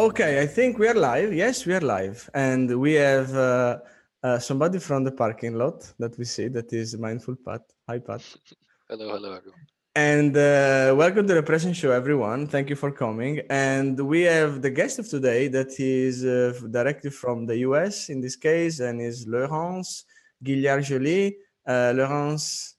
Okay, 0.00 0.40
I 0.40 0.46
think 0.46 0.78
we 0.78 0.88
are 0.88 0.94
live. 0.94 1.34
Yes, 1.34 1.66
we 1.66 1.74
are 1.74 1.82
live. 1.82 2.30
And 2.32 2.80
we 2.80 2.94
have 2.94 3.36
uh, 3.36 3.80
uh, 4.22 4.38
somebody 4.38 4.78
from 4.78 5.04
the 5.04 5.12
parking 5.12 5.52
lot 5.56 5.92
that 5.98 6.16
we 6.16 6.24
see 6.24 6.48
that 6.48 6.72
is 6.72 6.96
Mindful 6.96 7.36
Pat. 7.44 7.60
Hi, 7.86 7.98
Pat. 7.98 8.22
hello, 8.88 9.10
hello, 9.14 9.34
everyone. 9.34 9.60
And 9.94 10.34
uh, 10.34 10.94
welcome 10.96 11.26
to 11.28 11.34
the 11.34 11.42
present 11.42 11.76
show, 11.76 11.90
everyone. 11.90 12.46
Thank 12.46 12.70
you 12.70 12.76
for 12.76 12.90
coming. 12.90 13.42
And 13.50 14.00
we 14.00 14.22
have 14.22 14.62
the 14.62 14.70
guest 14.70 14.98
of 15.00 15.06
today 15.06 15.48
that 15.48 15.78
is 15.78 16.24
uh, 16.24 16.58
directly 16.70 17.10
from 17.10 17.44
the 17.44 17.58
US 17.68 18.08
in 18.08 18.22
this 18.22 18.36
case, 18.36 18.80
and 18.80 19.02
is 19.02 19.26
Laurence 19.28 20.06
Guillard 20.42 20.82
Joly. 20.82 21.36
Uh, 21.68 21.92
Laurence, 21.94 22.76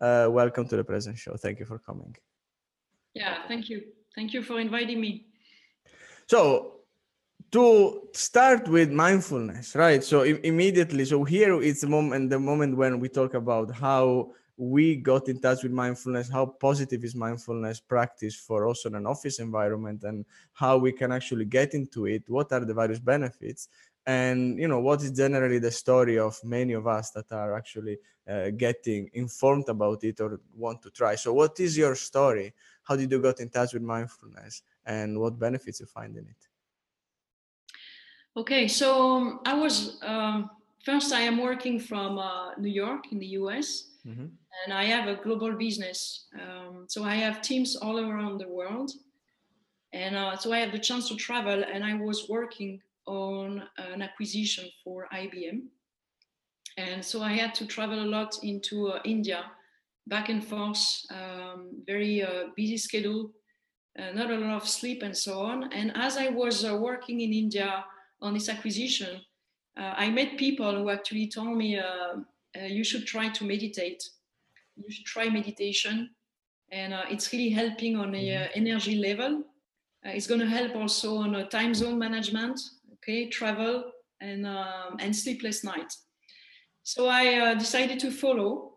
uh, 0.00 0.28
welcome 0.30 0.66
to 0.68 0.76
the 0.78 0.84
present 0.84 1.18
show. 1.18 1.36
Thank 1.36 1.58
you 1.60 1.66
for 1.66 1.78
coming. 1.78 2.16
Yeah, 3.12 3.46
thank 3.48 3.68
you. 3.68 3.82
Thank 4.14 4.32
you 4.32 4.42
for 4.42 4.58
inviting 4.58 4.98
me. 4.98 5.26
So 6.28 6.80
to 7.52 8.08
start 8.12 8.68
with 8.68 8.90
mindfulness, 8.90 9.74
right? 9.74 10.02
So 10.02 10.22
immediately, 10.22 11.04
so 11.04 11.24
here 11.24 11.60
it's 11.62 11.82
the 11.82 11.86
moment, 11.86 12.30
the 12.30 12.38
moment 12.38 12.76
when 12.76 13.00
we 13.00 13.08
talk 13.08 13.34
about 13.34 13.72
how 13.72 14.32
we 14.56 14.96
got 14.96 15.28
in 15.28 15.40
touch 15.40 15.62
with 15.62 15.72
mindfulness, 15.72 16.30
how 16.30 16.46
positive 16.46 17.02
is 17.04 17.14
mindfulness 17.14 17.80
practice 17.80 18.36
for 18.36 18.66
also 18.66 18.88
an 18.92 19.06
office 19.06 19.40
environment, 19.40 20.04
and 20.04 20.24
how 20.52 20.78
we 20.78 20.92
can 20.92 21.12
actually 21.12 21.44
get 21.44 21.74
into 21.74 22.06
it. 22.06 22.22
What 22.28 22.52
are 22.52 22.64
the 22.64 22.74
various 22.74 23.00
benefits? 23.00 23.68
and 24.06 24.58
you 24.58 24.68
know 24.68 24.80
what 24.80 25.02
is 25.02 25.10
generally 25.12 25.58
the 25.58 25.70
story 25.70 26.18
of 26.18 26.38
many 26.44 26.74
of 26.74 26.86
us 26.86 27.10
that 27.10 27.30
are 27.32 27.56
actually 27.56 27.96
uh, 28.28 28.50
getting 28.50 29.08
informed 29.14 29.68
about 29.68 30.04
it 30.04 30.20
or 30.20 30.40
want 30.54 30.82
to 30.82 30.90
try 30.90 31.14
so 31.14 31.32
what 31.32 31.58
is 31.58 31.76
your 31.76 31.94
story 31.94 32.52
how 32.82 32.94
did 32.96 33.10
you 33.10 33.20
get 33.20 33.40
in 33.40 33.48
touch 33.48 33.72
with 33.72 33.82
mindfulness 33.82 34.62
and 34.86 35.18
what 35.18 35.38
benefits 35.38 35.80
you 35.80 35.86
find 35.86 36.16
in 36.16 36.24
it? 36.24 36.42
Okay 38.36 38.66
so 38.66 39.16
um, 39.16 39.40
i 39.46 39.54
was 39.54 39.98
um, 40.02 40.50
first 40.84 41.12
i 41.12 41.20
am 41.20 41.38
working 41.38 41.78
from 41.78 42.18
uh, 42.18 42.54
new 42.58 42.70
york 42.70 43.12
in 43.12 43.18
the 43.18 43.26
us 43.26 43.90
mm-hmm. 44.06 44.26
and 44.64 44.72
i 44.72 44.84
have 44.84 45.08
a 45.08 45.22
global 45.22 45.52
business 45.52 46.26
um, 46.40 46.86
so 46.88 47.04
i 47.04 47.14
have 47.14 47.42
teams 47.42 47.76
all 47.76 47.98
around 47.98 48.38
the 48.38 48.48
world. 48.48 48.90
And 49.92 50.16
uh, 50.16 50.36
so 50.36 50.52
i 50.52 50.58
have 50.58 50.72
the 50.72 50.80
chance 50.80 51.08
to 51.08 51.14
travel 51.14 51.62
and 51.72 51.84
i 51.84 51.94
was 51.94 52.28
working 52.28 52.80
on 53.06 53.62
an 53.78 54.02
acquisition 54.02 54.68
for 54.82 55.06
ibm 55.14 55.68
and 56.76 57.04
so 57.04 57.22
i 57.22 57.32
had 57.32 57.54
to 57.54 57.66
travel 57.66 58.02
a 58.02 58.10
lot 58.16 58.34
into 58.42 58.88
uh, 58.88 58.98
india 59.04 59.44
back 60.06 60.28
and 60.28 60.44
forth 60.44 60.84
um, 61.10 61.82
very 61.86 62.22
uh, 62.22 62.44
busy 62.56 62.76
schedule 62.76 63.30
not 63.96 64.30
a 64.30 64.36
lot 64.36 64.62
of 64.62 64.68
sleep 64.68 65.02
and 65.02 65.16
so 65.16 65.40
on. 65.40 65.72
And 65.72 65.92
as 65.94 66.16
I 66.16 66.28
was 66.28 66.64
uh, 66.64 66.76
working 66.76 67.20
in 67.20 67.32
India 67.32 67.84
on 68.20 68.34
this 68.34 68.48
acquisition, 68.48 69.20
uh, 69.76 69.94
I 69.96 70.10
met 70.10 70.36
people 70.36 70.74
who 70.76 70.90
actually 70.90 71.28
told 71.28 71.56
me, 71.56 71.78
uh, 71.78 71.84
uh, 71.84 72.66
you 72.66 72.84
should 72.84 73.06
try 73.06 73.28
to 73.28 73.44
meditate. 73.44 74.02
You 74.76 74.90
should 74.90 75.04
try 75.04 75.28
meditation. 75.28 76.10
And 76.70 76.94
uh, 76.94 77.04
it's 77.10 77.32
really 77.32 77.50
helping 77.50 77.96
on 77.96 78.12
the 78.12 78.18
mm-hmm. 78.18 78.52
energy 78.54 78.96
level. 78.96 79.44
it's 80.04 80.26
going 80.26 80.40
to 80.40 80.46
help 80.46 80.76
also 80.76 81.16
on 81.16 81.34
a 81.36 81.46
time 81.46 81.74
zone 81.74 81.98
management, 81.98 82.60
okay, 82.94 83.28
travel 83.28 83.84
and, 84.20 84.46
um, 84.46 84.96
and 84.98 85.14
sleepless 85.14 85.64
night. 85.64 85.92
So 86.82 87.08
I 87.08 87.54
decided 87.54 87.98
to 88.00 88.10
follow 88.10 88.73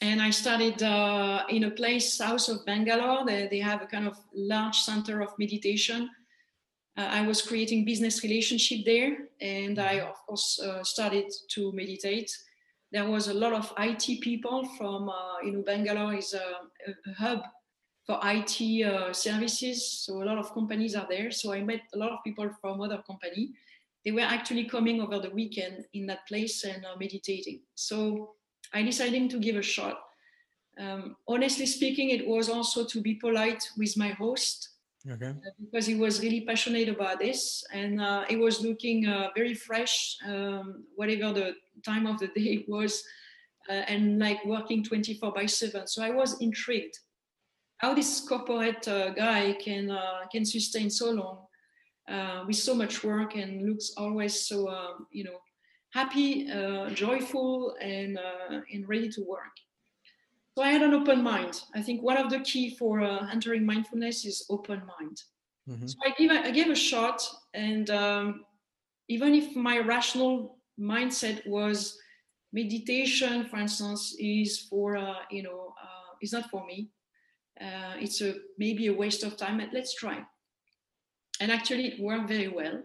and 0.00 0.20
I 0.20 0.30
studied 0.30 0.82
uh, 0.82 1.44
in 1.48 1.64
a 1.64 1.70
place 1.70 2.14
south 2.14 2.48
of 2.48 2.64
Bangalore. 2.66 3.24
They, 3.24 3.48
they, 3.50 3.60
have 3.60 3.82
a 3.82 3.86
kind 3.86 4.06
of 4.06 4.18
large 4.34 4.78
center 4.78 5.22
of 5.22 5.30
meditation. 5.38 6.10
Uh, 6.96 7.08
I 7.10 7.26
was 7.26 7.42
creating 7.42 7.84
business 7.84 8.22
relationship 8.22 8.84
there, 8.84 9.28
and 9.40 9.78
I 9.78 10.00
of 10.00 10.16
course 10.26 10.60
uh, 10.60 10.82
started 10.84 11.32
to 11.50 11.72
meditate. 11.72 12.30
There 12.92 13.08
was 13.08 13.28
a 13.28 13.34
lot 13.34 13.52
of 13.52 13.72
IT 13.78 14.20
people 14.20 14.68
from 14.76 15.08
uh, 15.08 15.40
you 15.44 15.52
know 15.52 15.62
Bangalore 15.62 16.14
is 16.14 16.34
a, 16.34 16.46
a 16.88 17.14
hub 17.14 17.42
for 18.06 18.20
IT 18.22 18.84
uh, 18.84 19.12
services, 19.12 20.04
so 20.04 20.22
a 20.22 20.24
lot 20.24 20.38
of 20.38 20.52
companies 20.52 20.94
are 20.94 21.06
there. 21.08 21.30
So 21.30 21.52
I 21.52 21.62
met 21.62 21.80
a 21.94 21.98
lot 21.98 22.12
of 22.12 22.18
people 22.22 22.50
from 22.60 22.80
other 22.80 23.02
company. 23.06 23.52
They 24.04 24.12
were 24.12 24.20
actually 24.20 24.64
coming 24.64 25.00
over 25.00 25.18
the 25.18 25.30
weekend 25.30 25.86
in 25.94 26.06
that 26.06 26.28
place 26.28 26.64
and 26.64 26.84
uh, 26.84 26.96
meditating. 26.98 27.60
So 27.74 28.34
I 28.74 28.82
decided 28.82 29.30
to 29.30 29.38
give 29.38 29.56
a 29.56 29.62
shot. 29.62 30.00
Um, 30.78 31.16
honestly 31.28 31.66
speaking, 31.66 32.10
it 32.10 32.26
was 32.26 32.48
also 32.48 32.84
to 32.84 33.00
be 33.00 33.14
polite 33.14 33.62
with 33.78 33.96
my 33.96 34.08
host 34.08 34.70
okay. 35.08 35.28
uh, 35.28 35.50
because 35.64 35.86
he 35.86 35.94
was 35.94 36.20
really 36.20 36.40
passionate 36.40 36.88
about 36.88 37.20
this 37.20 37.62
and 37.72 38.00
uh, 38.00 38.24
it 38.28 38.36
was 38.36 38.60
looking 38.60 39.06
uh, 39.06 39.28
very 39.36 39.54
fresh, 39.54 40.16
um, 40.26 40.84
whatever 40.96 41.32
the 41.32 41.54
time 41.84 42.06
of 42.06 42.18
the 42.18 42.26
day 42.28 42.64
was, 42.68 43.04
uh, 43.70 43.84
and 43.86 44.18
like 44.18 44.44
working 44.44 44.82
24 44.82 45.32
by 45.32 45.46
7. 45.46 45.86
So 45.86 46.02
I 46.02 46.10
was 46.10 46.40
intrigued 46.40 46.98
how 47.76 47.94
this 47.94 48.20
corporate 48.28 48.86
uh, 48.88 49.10
guy 49.10 49.52
can 49.52 49.90
uh, 49.90 50.26
can 50.30 50.44
sustain 50.44 50.90
so 50.90 51.10
long 51.10 52.46
with 52.46 52.56
so 52.56 52.74
much 52.74 53.04
work 53.04 53.36
and 53.36 53.62
looks 53.68 53.92
always 53.96 54.46
so 54.46 54.68
um, 54.68 55.06
you 55.10 55.24
know 55.24 55.38
happy, 55.94 56.50
uh, 56.50 56.90
joyful, 56.90 57.76
and, 57.80 58.18
uh, 58.18 58.60
and 58.72 58.88
ready 58.88 59.08
to 59.08 59.22
work. 59.22 59.54
So 60.54 60.62
I 60.62 60.70
had 60.70 60.82
an 60.82 60.92
open 60.92 61.22
mind. 61.22 61.62
I 61.74 61.82
think 61.82 62.02
one 62.02 62.16
of 62.16 62.30
the 62.30 62.40
key 62.40 62.76
for 62.76 63.00
uh, 63.00 63.28
entering 63.30 63.64
mindfulness 63.64 64.24
is 64.24 64.44
open 64.50 64.82
mind. 64.98 65.22
Mm-hmm. 65.68 65.86
So 65.86 65.96
I 66.04 66.10
gave, 66.18 66.30
a, 66.30 66.46
I 66.46 66.50
gave 66.50 66.68
a 66.68 66.74
shot, 66.74 67.22
and 67.54 67.88
um, 67.90 68.44
even 69.08 69.34
if 69.34 69.56
my 69.56 69.78
rational 69.78 70.58
mindset 70.78 71.46
was 71.46 71.96
meditation, 72.52 73.46
for 73.46 73.58
instance, 73.58 74.14
is 74.18 74.66
for 74.68 74.96
uh, 74.96 75.22
you 75.30 75.42
know 75.42 75.74
uh, 75.82 76.14
is 76.20 76.32
not 76.32 76.50
for 76.50 76.66
me. 76.66 76.90
Uh, 77.60 77.94
it's 77.98 78.20
a 78.20 78.34
maybe 78.58 78.88
a 78.88 78.92
waste 78.92 79.24
of 79.24 79.36
time. 79.36 79.58
But 79.58 79.70
let's 79.72 79.94
try. 79.94 80.22
And 81.40 81.50
actually, 81.50 81.86
it 81.86 82.00
worked 82.00 82.28
very 82.28 82.48
well. 82.48 82.82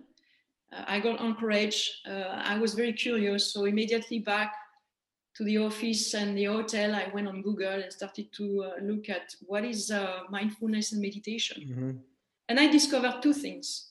Uh, 0.71 0.83
I 0.87 0.99
got 0.99 1.21
encouraged. 1.21 1.89
Uh, 2.07 2.41
I 2.43 2.57
was 2.57 2.73
very 2.73 2.93
curious, 2.93 3.53
so 3.53 3.65
immediately 3.65 4.19
back 4.19 4.53
to 5.35 5.43
the 5.43 5.57
office 5.57 6.13
and 6.13 6.37
the 6.37 6.45
hotel, 6.45 6.95
I 6.95 7.09
went 7.13 7.27
on 7.27 7.41
Google 7.41 7.81
and 7.83 7.93
started 7.93 8.33
to 8.33 8.65
uh, 8.65 8.83
look 8.83 9.09
at 9.09 9.33
what 9.41 9.63
is 9.63 9.91
mindfulness 10.29 10.91
and 10.91 11.01
meditation. 11.01 11.61
Mm-hmm. 11.61 11.91
And 12.49 12.59
I 12.59 12.67
discovered 12.67 13.21
two 13.21 13.33
things. 13.33 13.89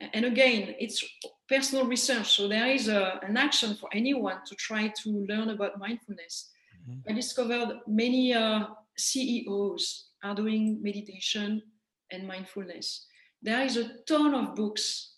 And 0.00 0.24
again, 0.24 0.74
it's 0.78 1.04
personal 1.48 1.86
research. 1.86 2.36
So 2.36 2.48
there 2.48 2.68
is 2.68 2.88
a, 2.88 3.20
an 3.22 3.36
action 3.36 3.74
for 3.74 3.88
anyone 3.92 4.38
to 4.46 4.54
try 4.54 4.92
to 5.02 5.26
learn 5.28 5.50
about 5.50 5.78
mindfulness. 5.78 6.50
Mm-hmm. 6.88 7.10
I 7.10 7.12
discovered 7.14 7.80
many 7.86 8.32
uh, 8.32 8.66
CEOs 8.96 10.10
are 10.22 10.34
doing 10.34 10.82
meditation 10.82 11.62
and 12.10 12.26
mindfulness. 12.26 13.06
There 13.42 13.62
is 13.62 13.76
a 13.76 13.90
ton 14.06 14.34
of 14.34 14.54
books 14.54 15.14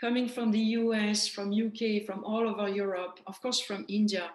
coming 0.00 0.28
from 0.28 0.50
the 0.50 0.60
US, 0.80 1.26
from 1.26 1.52
UK, 1.52 2.04
from 2.04 2.24
all 2.24 2.48
over 2.48 2.68
Europe, 2.68 3.20
of 3.26 3.40
course 3.40 3.60
from 3.60 3.84
India, 3.88 4.30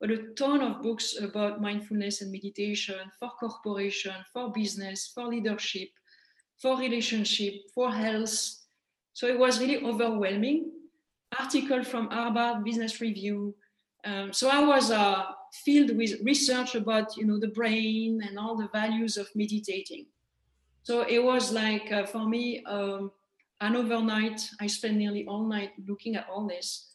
but 0.00 0.10
a 0.10 0.34
ton 0.34 0.60
of 0.60 0.82
books 0.82 1.16
about 1.20 1.62
mindfulness 1.62 2.20
and 2.20 2.32
meditation 2.32 3.00
for 3.18 3.30
corporation, 3.40 4.14
for 4.32 4.52
business, 4.52 5.10
for 5.14 5.28
leadership, 5.28 5.88
for 6.60 6.76
relationship, 6.76 7.54
for 7.74 7.92
health. 7.92 8.36
So 9.12 9.26
it 9.26 9.38
was 9.38 9.60
really 9.60 9.84
overwhelming. 9.84 10.72
Article 11.38 11.84
from 11.84 12.10
Harvard 12.10 12.64
Business 12.64 13.00
Review. 13.00 13.54
Um, 14.04 14.32
so 14.32 14.48
I 14.48 14.60
was 14.60 14.90
uh, 14.90 15.24
filled 15.64 15.96
with 15.96 16.20
research 16.22 16.74
about 16.74 17.16
you 17.16 17.24
know 17.24 17.38
the 17.38 17.48
brain 17.48 18.20
and 18.26 18.38
all 18.38 18.56
the 18.56 18.68
values 18.72 19.16
of 19.16 19.28
meditating. 19.34 20.06
So 20.82 21.02
it 21.08 21.22
was 21.22 21.52
like 21.52 21.90
uh, 21.90 22.04
for 22.04 22.28
me 22.28 22.62
um, 22.64 23.10
and 23.64 23.76
overnight, 23.76 24.42
I 24.60 24.66
spent 24.66 24.98
nearly 24.98 25.24
all 25.26 25.48
night 25.48 25.70
looking 25.88 26.16
at 26.16 26.26
all 26.28 26.46
this. 26.46 26.90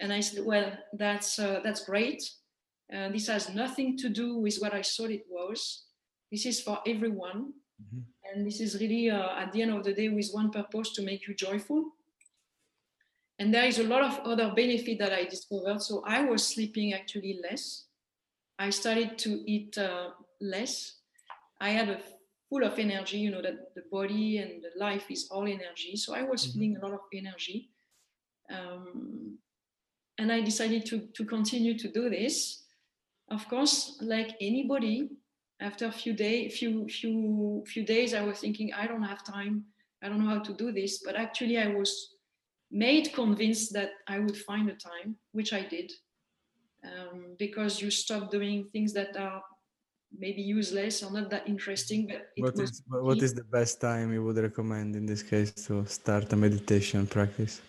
And 0.00 0.12
I 0.12 0.18
said, 0.18 0.44
well, 0.44 0.72
that's, 0.92 1.38
uh, 1.38 1.60
that's 1.62 1.84
great. 1.84 2.28
Uh, 2.92 3.08
this 3.10 3.28
has 3.28 3.54
nothing 3.54 3.96
to 3.98 4.08
do 4.08 4.36
with 4.36 4.56
what 4.58 4.74
I 4.74 4.82
thought 4.82 5.10
it 5.10 5.26
was. 5.30 5.84
This 6.32 6.44
is 6.44 6.60
for 6.60 6.80
everyone. 6.84 7.52
Mm-hmm. 7.80 8.00
And 8.24 8.44
this 8.44 8.60
is 8.60 8.80
really, 8.80 9.10
uh, 9.10 9.38
at 9.38 9.52
the 9.52 9.62
end 9.62 9.70
of 9.70 9.84
the 9.84 9.92
day, 9.92 10.08
with 10.08 10.30
one 10.32 10.50
purpose 10.50 10.90
to 10.94 11.02
make 11.02 11.28
you 11.28 11.34
joyful. 11.34 11.92
And 13.38 13.54
there 13.54 13.66
is 13.66 13.78
a 13.78 13.84
lot 13.84 14.02
of 14.02 14.18
other 14.26 14.52
benefit 14.56 14.98
that 14.98 15.12
I 15.12 15.24
discovered. 15.24 15.80
So 15.82 16.02
I 16.04 16.22
was 16.22 16.44
sleeping 16.44 16.94
actually 16.94 17.38
less. 17.48 17.84
I 18.58 18.70
started 18.70 19.18
to 19.18 19.48
eat 19.48 19.78
uh, 19.78 20.10
less. 20.40 20.96
I 21.60 21.70
had 21.70 21.88
a 21.88 22.00
full 22.48 22.64
of 22.64 22.78
energy 22.78 23.18
you 23.18 23.30
know 23.30 23.42
that 23.42 23.74
the 23.74 23.82
body 23.90 24.38
and 24.38 24.62
the 24.62 24.70
life 24.78 25.10
is 25.10 25.28
all 25.30 25.46
energy. 25.46 25.96
So 25.96 26.14
i 26.14 26.22
was 26.22 26.42
mm-hmm. 26.42 26.52
feeling 26.52 26.76
a 26.76 26.86
lot 26.86 26.94
of 26.94 27.00
energy. 27.12 27.70
Um, 28.50 29.38
and 30.18 30.32
i 30.32 30.40
decided 30.40 30.86
to 30.86 31.08
to 31.16 31.24
continue 31.24 31.78
to 31.78 31.88
do 31.88 32.10
this. 32.10 32.64
Of 33.30 33.46
course 33.48 33.98
like 34.00 34.36
anybody 34.40 35.10
after 35.60 35.86
a 35.86 35.92
few 35.92 36.14
days 36.14 36.58
few 36.58 36.88
few 36.88 37.64
few 37.66 37.84
days 37.84 38.14
i 38.14 38.22
was 38.22 38.38
thinking 38.38 38.72
i 38.72 38.86
don't 38.86 39.02
have 39.02 39.24
time. 39.24 39.64
I 40.02 40.08
don't 40.08 40.20
know 40.20 40.30
how 40.30 40.42
to 40.42 40.54
do 40.54 40.72
this, 40.72 41.02
but 41.04 41.16
actually 41.16 41.58
I 41.58 41.68
was 41.68 42.14
made 42.70 43.12
convinced 43.14 43.72
that 43.72 43.90
I 44.06 44.18
would 44.18 44.36
find 44.36 44.68
the 44.68 44.74
time, 44.74 45.16
which 45.32 45.52
I 45.52 45.62
did, 45.62 45.90
um, 46.84 47.34
because 47.38 47.80
you 47.80 47.90
stop 47.90 48.30
doing 48.30 48.64
things 48.64 48.92
that 48.92 49.16
are 49.16 49.42
maybe 50.16 50.42
useless 50.42 51.02
or 51.02 51.10
not 51.10 51.30
that 51.30 51.46
interesting. 51.46 52.06
But 52.06 52.30
what 52.36 52.58
is, 52.58 52.82
what 52.88 53.18
is 53.18 53.34
the 53.34 53.44
best 53.44 53.80
time 53.80 54.12
you 54.12 54.24
would 54.24 54.38
recommend 54.38 54.96
in 54.96 55.06
this 55.06 55.22
case 55.22 55.50
to 55.66 55.84
start 55.86 56.32
a 56.32 56.36
meditation 56.36 57.06
practice? 57.06 57.60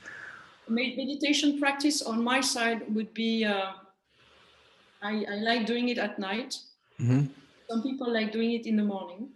Meditation 0.68 1.60
practice 1.60 2.02
on 2.02 2.24
my 2.24 2.42
side 2.42 2.84
would 2.94 3.14
be 3.14 3.44
uh, 3.44 3.72
I, 5.02 5.26
I, 5.30 5.36
like 5.36 5.66
doing 5.66 5.90
it 5.90 5.98
at 5.98 6.20
night. 6.20 6.58
Mm-hmm. 7.02 7.26
Some 7.70 7.84
people 7.84 8.12
like 8.12 8.32
doing 8.32 8.52
it 8.52 8.66
in 8.66 8.76
the 8.76 8.84
morning. 8.84 9.30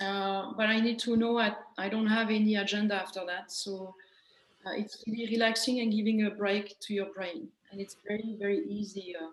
Uh, 0.00 0.52
but 0.56 0.66
I 0.66 0.80
need 0.80 0.98
to 1.00 1.16
know 1.16 1.38
I, 1.38 1.54
I 1.78 1.88
don't 1.88 2.06
have 2.06 2.30
any 2.30 2.56
agenda 2.56 2.94
after 2.94 3.20
that. 3.26 3.52
So 3.52 3.94
uh, 4.66 4.72
it's 4.72 5.04
really 5.06 5.26
relaxing 5.32 5.80
and 5.80 5.92
giving 5.92 6.26
a 6.26 6.30
break 6.30 6.78
to 6.80 6.94
your 6.94 7.06
brain. 7.14 7.48
And 7.70 7.80
it's 7.80 7.96
very, 8.06 8.36
very 8.38 8.66
easy. 8.66 9.14
Uh, 9.20 9.28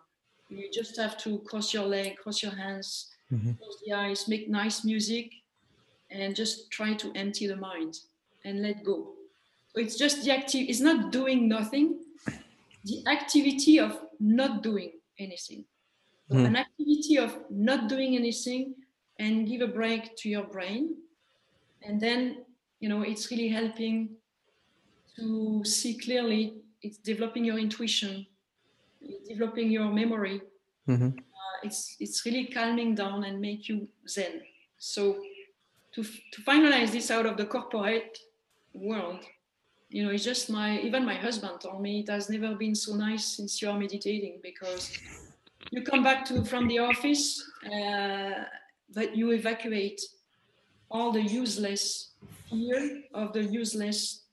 you 0.49 0.69
just 0.71 0.97
have 0.97 1.17
to 1.19 1.39
cross 1.39 1.73
your 1.73 1.85
leg, 1.85 2.17
cross 2.17 2.41
your 2.41 2.55
hands, 2.55 3.11
mm-hmm. 3.31 3.53
close 3.53 3.81
the 3.85 3.93
eyes, 3.93 4.27
make 4.27 4.49
nice 4.49 4.83
music, 4.83 5.31
and 6.09 6.35
just 6.35 6.71
try 6.71 6.93
to 6.93 7.11
empty 7.15 7.47
the 7.47 7.55
mind 7.55 7.99
and 8.45 8.61
let 8.61 8.83
go. 8.83 9.13
So 9.73 9.81
it's 9.81 9.97
just 9.97 10.23
the 10.23 10.31
active, 10.31 10.65
it's 10.69 10.79
not 10.79 11.11
doing 11.11 11.47
nothing, 11.47 11.99
the 12.85 13.03
activity 13.07 13.79
of 13.79 13.99
not 14.19 14.63
doing 14.63 14.93
anything. 15.19 15.65
Mm. 16.31 16.45
An 16.45 16.55
activity 16.55 17.17
of 17.17 17.37
not 17.49 17.87
doing 17.89 18.15
anything 18.15 18.75
and 19.19 19.47
give 19.47 19.61
a 19.61 19.67
break 19.67 20.15
to 20.17 20.29
your 20.29 20.43
brain. 20.43 20.95
And 21.83 21.99
then, 21.99 22.45
you 22.79 22.89
know, 22.89 23.01
it's 23.01 23.29
really 23.31 23.49
helping 23.49 24.09
to 25.15 25.63
see 25.65 25.95
clearly, 25.97 26.55
it's 26.81 26.97
developing 26.97 27.43
your 27.43 27.57
intuition, 27.57 28.27
developing 29.27 29.71
your 29.71 29.91
memory. 29.91 30.41
Mm-hmm. 30.87 31.07
Uh, 31.07 31.57
it's, 31.63 31.95
it's 31.99 32.25
really 32.25 32.45
calming 32.45 32.95
down 32.95 33.23
and 33.23 33.39
make 33.39 33.67
you 33.67 33.87
zen. 34.07 34.41
So 34.77 35.17
to, 35.93 36.03
to 36.03 36.41
finalize 36.41 36.91
this 36.91 37.11
out 37.11 37.25
of 37.25 37.37
the 37.37 37.45
corporate 37.45 38.17
world, 38.73 39.23
you 39.89 40.03
know, 40.03 40.11
it's 40.11 40.23
just 40.23 40.49
my, 40.49 40.79
even 40.79 41.05
my 41.05 41.15
husband 41.15 41.61
told 41.61 41.81
me 41.81 42.01
it 42.01 42.09
has 42.09 42.29
never 42.29 42.55
been 42.55 42.75
so 42.75 42.95
nice 42.95 43.25
since 43.25 43.61
you 43.61 43.69
are 43.69 43.79
meditating 43.79 44.39
because 44.43 44.97
you 45.71 45.81
come 45.81 46.03
back 46.03 46.25
to 46.25 46.43
from 46.45 46.67
the 46.67 46.79
office 46.79 47.43
uh, 47.65 48.43
but 48.93 49.15
you 49.15 49.31
evacuate 49.31 50.01
all 50.89 51.11
the 51.11 51.21
useless 51.21 52.11
fear 52.49 53.03
of 53.13 53.33
the 53.33 53.43
useless 53.43 54.23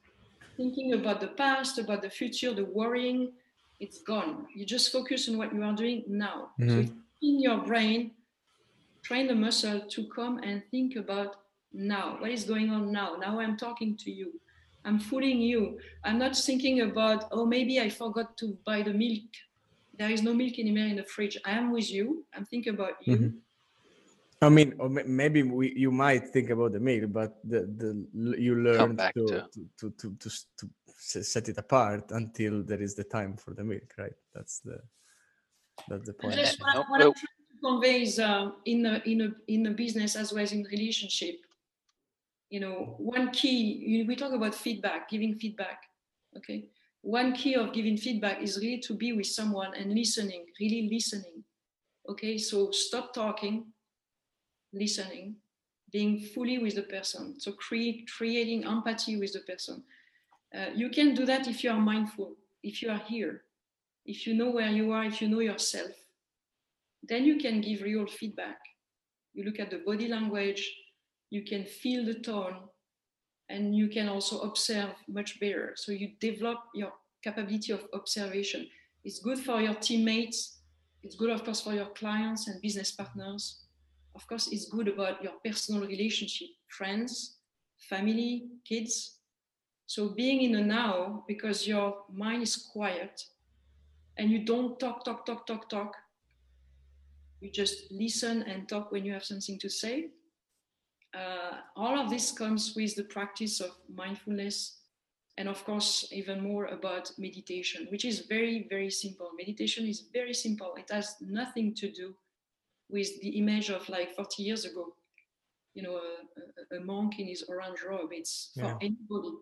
thinking 0.56 0.92
about 0.92 1.20
the 1.20 1.28
past 1.28 1.78
about 1.78 2.02
the 2.02 2.10
future 2.10 2.54
the 2.54 2.64
worrying 2.64 3.32
it's 3.80 3.98
gone. 4.02 4.46
You 4.54 4.64
just 4.64 4.92
focus 4.92 5.28
on 5.28 5.38
what 5.38 5.54
you 5.54 5.62
are 5.62 5.74
doing 5.74 6.04
now. 6.08 6.50
Mm-hmm. 6.60 6.86
so 6.86 6.92
in 7.22 7.40
your 7.40 7.58
brain. 7.58 8.12
Train 9.02 9.26
the 9.26 9.34
muscle 9.34 9.80
to 9.80 10.08
come 10.08 10.38
and 10.38 10.62
think 10.70 10.96
about 10.96 11.36
now. 11.74 12.16
What 12.20 12.30
is 12.30 12.44
going 12.44 12.70
on 12.70 12.90
now? 12.90 13.16
Now 13.16 13.38
i'm 13.38 13.56
talking 13.56 13.96
to 13.98 14.10
you. 14.10 14.40
I'm 14.86 14.98
fooling 14.98 15.40
you. 15.40 15.78
I'm 16.04 16.18
not 16.18 16.36
thinking 16.36 16.80
about 16.80 17.28
oh 17.32 17.44
maybe 17.44 17.80
i 17.80 17.88
forgot 17.90 18.36
to 18.38 18.56
buy 18.64 18.82
the 18.82 18.94
milk. 18.94 19.28
There 19.98 20.10
is 20.10 20.22
no 20.22 20.32
milk 20.32 20.58
anymore 20.58 20.86
in 20.86 20.96
the 20.96 21.04
fridge. 21.04 21.36
I 21.44 21.52
am 21.52 21.70
with 21.70 21.90
you. 21.90 22.24
I'm 22.34 22.46
thinking 22.46 22.74
about 22.74 22.96
you. 23.02 23.16
Mm-hmm. 23.16 23.36
I 24.42 24.48
mean, 24.48 24.74
or 24.78 24.88
maybe 24.88 25.42
we, 25.42 25.72
you 25.76 25.90
might 25.90 26.28
think 26.28 26.50
about 26.50 26.72
the 26.72 26.80
meal, 26.80 27.06
but 27.06 27.38
the, 27.44 27.60
the 27.80 28.36
you 28.38 28.56
learn 28.56 28.96
to 28.96 29.12
to. 29.12 29.44
To, 29.78 29.90
to, 29.90 30.16
to, 30.18 30.30
to, 30.58 30.70
set 30.96 31.48
it 31.48 31.58
apart 31.58 32.10
until 32.10 32.62
there 32.62 32.80
is 32.80 32.94
the 32.94 33.04
time 33.04 33.36
for 33.36 33.54
the 33.54 33.64
milk, 33.64 33.94
right? 33.98 34.12
That's 34.34 34.60
the 34.60 34.78
that's 35.88 36.06
the 36.06 36.14
point. 36.14 36.34
Just 36.34 36.60
what, 36.60 36.88
what 36.88 37.02
I'm 37.02 37.12
trying 37.12 37.12
to 37.12 37.60
convey 37.62 38.02
is 38.02 38.18
uh, 38.18 38.50
in 38.64 38.86
a 38.86 39.02
in 39.04 39.20
a 39.22 39.30
in 39.48 39.66
a 39.66 39.70
business 39.70 40.16
as 40.16 40.32
well 40.32 40.42
as 40.42 40.52
in 40.52 40.64
relationship. 40.64 41.36
You 42.50 42.60
know, 42.60 42.94
one 42.98 43.30
key 43.30 44.04
we 44.06 44.16
talk 44.16 44.32
about 44.32 44.54
feedback, 44.54 45.08
giving 45.08 45.34
feedback. 45.34 45.82
Okay, 46.36 46.68
one 47.02 47.32
key 47.32 47.54
of 47.54 47.72
giving 47.72 47.96
feedback 47.96 48.42
is 48.42 48.58
really 48.58 48.80
to 48.80 48.94
be 48.94 49.12
with 49.12 49.26
someone 49.26 49.74
and 49.74 49.92
listening, 49.92 50.46
really 50.60 50.88
listening. 50.90 51.44
Okay, 52.08 52.38
so 52.38 52.70
stop 52.70 53.14
talking, 53.14 53.66
listening, 54.72 55.36
being 55.92 56.18
fully 56.18 56.58
with 56.58 56.74
the 56.74 56.82
person. 56.82 57.40
So 57.40 57.52
create, 57.52 58.08
creating 58.16 58.64
empathy 58.64 59.16
with 59.16 59.32
the 59.32 59.40
person. 59.40 59.82
Uh, 60.56 60.70
you 60.74 60.88
can 60.88 61.14
do 61.14 61.26
that 61.26 61.48
if 61.48 61.64
you 61.64 61.70
are 61.70 61.80
mindful, 61.80 62.36
if 62.62 62.82
you 62.82 62.90
are 62.90 63.02
here, 63.06 63.42
if 64.06 64.26
you 64.26 64.34
know 64.34 64.50
where 64.50 64.70
you 64.70 64.92
are, 64.92 65.04
if 65.04 65.20
you 65.20 65.28
know 65.28 65.40
yourself. 65.40 65.90
Then 67.02 67.24
you 67.24 67.38
can 67.38 67.60
give 67.60 67.82
real 67.82 68.06
feedback. 68.06 68.58
You 69.32 69.44
look 69.44 69.58
at 69.58 69.70
the 69.70 69.78
body 69.78 70.08
language, 70.08 70.72
you 71.30 71.42
can 71.42 71.64
feel 71.64 72.04
the 72.04 72.14
tone, 72.14 72.56
and 73.48 73.74
you 73.74 73.88
can 73.88 74.08
also 74.08 74.40
observe 74.40 74.90
much 75.08 75.40
better. 75.40 75.72
So 75.76 75.92
you 75.92 76.12
develop 76.20 76.58
your 76.74 76.92
capability 77.22 77.72
of 77.72 77.86
observation. 77.92 78.68
It's 79.04 79.18
good 79.18 79.38
for 79.38 79.60
your 79.60 79.74
teammates. 79.74 80.58
It's 81.02 81.16
good, 81.16 81.30
of 81.30 81.44
course, 81.44 81.60
for 81.60 81.74
your 81.74 81.90
clients 81.90 82.48
and 82.48 82.62
business 82.62 82.92
partners 82.92 83.64
of 84.14 84.26
course, 84.28 84.48
it's 84.52 84.66
good 84.66 84.88
about 84.88 85.22
your 85.22 85.32
personal 85.44 85.80
relationship, 85.86 86.48
friends, 86.68 87.36
family, 87.78 88.44
kids. 88.64 89.13
So 89.86 90.08
being 90.08 90.42
in 90.42 90.52
the 90.52 90.60
now, 90.60 91.24
because 91.28 91.66
your 91.66 92.04
mind 92.12 92.42
is 92.42 92.56
quiet 92.56 93.24
and 94.16 94.30
you 94.30 94.44
don't 94.44 94.78
talk, 94.80 95.04
talk, 95.04 95.26
talk, 95.26 95.46
talk, 95.46 95.68
talk. 95.68 95.94
You 97.40 97.50
just 97.50 97.90
listen 97.90 98.42
and 98.44 98.68
talk 98.68 98.90
when 98.90 99.04
you 99.04 99.12
have 99.12 99.24
something 99.24 99.58
to 99.58 99.68
say. 99.68 100.08
Uh, 101.14 101.58
all 101.76 101.98
of 101.98 102.10
this 102.10 102.32
comes 102.32 102.74
with 102.74 102.96
the 102.96 103.04
practice 103.04 103.60
of 103.60 103.70
mindfulness 103.94 104.78
and 105.36 105.48
of 105.48 105.64
course 105.64 106.08
even 106.12 106.40
more 106.40 106.66
about 106.66 107.10
meditation 107.18 107.86
which 107.90 108.04
is 108.04 108.20
very 108.20 108.66
very 108.68 108.90
simple 108.90 109.30
meditation 109.36 109.86
is 109.86 110.04
very 110.12 110.34
simple 110.34 110.74
it 110.76 110.90
has 110.90 111.16
nothing 111.20 111.74
to 111.74 111.90
do 111.90 112.14
with 112.88 113.20
the 113.20 113.30
image 113.30 113.70
of 113.70 113.88
like 113.88 114.14
40 114.14 114.42
years 114.42 114.64
ago 114.64 114.94
you 115.74 115.82
know 115.82 116.00
a, 116.72 116.76
a, 116.76 116.80
monk 116.80 117.18
in 117.18 117.26
his 117.26 117.44
orange 117.48 117.80
robe 117.88 118.10
it's 118.12 118.50
for 118.54 118.64
yeah. 118.66 118.76
anybody 118.80 119.34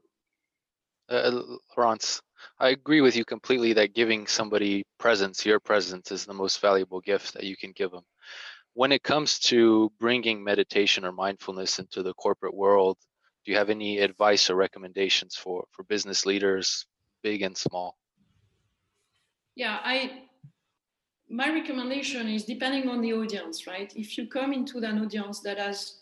uh, 1.13 1.43
Laurence, 1.77 2.21
I 2.59 2.71
agree 2.71 3.01
with 3.01 3.17
you 3.17 3.25
completely 3.25 3.73
that 3.75 3.95
giving 3.95 4.27
somebody 4.27 4.85
presence, 4.99 5.45
your 5.45 5.61
presence, 5.61 6.11
is 6.11 6.25
the 6.25 6.35
most 6.35 6.61
valuable 6.61 7.01
gift 7.01 7.35
that 7.35 7.45
you 7.45 7.57
can 7.57 7.73
give 7.73 7.91
them. 7.91 8.05
When 8.75 8.93
it 8.93 9.03
comes 9.03 9.39
to 9.41 9.93
bringing 10.01 10.43
meditation 10.43 11.05
or 11.05 11.13
mindfulness 11.13 11.79
into 11.79 12.03
the 12.03 12.15
corporate 12.15 12.55
world, 12.55 12.97
do 13.45 13.53
you 13.53 13.59
have 13.59 13.71
any 13.71 13.99
advice 13.99 14.49
or 14.49 14.55
recommendations 14.55 15.35
for 15.35 15.65
for 15.73 15.83
business 15.85 16.25
leaders, 16.25 16.87
big 17.23 17.43
and 17.43 17.57
small? 17.57 17.97
Yeah, 19.57 19.79
I 19.83 20.23
my 21.29 21.53
recommendation 21.53 22.29
is 22.29 22.45
depending 22.45 22.89
on 22.89 23.01
the 23.01 23.13
audience, 23.15 23.67
right? 23.67 23.93
If 23.97 24.17
you 24.17 24.27
come 24.27 24.53
into 24.53 24.79
an 24.79 24.99
audience 24.99 25.41
that 25.41 25.59
has 25.59 26.01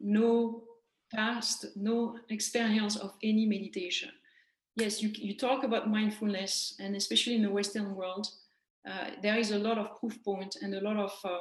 no 0.00 0.64
past, 1.12 1.66
no 1.76 2.18
experience 2.28 2.96
of 2.96 3.14
any 3.22 3.46
meditation, 3.46 4.10
yes, 4.76 5.02
you, 5.02 5.10
you 5.14 5.36
talk 5.36 5.64
about 5.64 5.90
mindfulness, 5.90 6.76
and 6.78 6.94
especially 6.94 7.34
in 7.34 7.42
the 7.42 7.50
Western 7.50 7.94
world, 7.94 8.28
uh, 8.88 9.10
there 9.22 9.36
is 9.36 9.50
a 9.50 9.58
lot 9.58 9.78
of 9.78 9.98
proof 9.98 10.22
point 10.22 10.56
and 10.62 10.74
a 10.74 10.80
lot 10.80 10.96
of, 10.96 11.12
uh, 11.24 11.38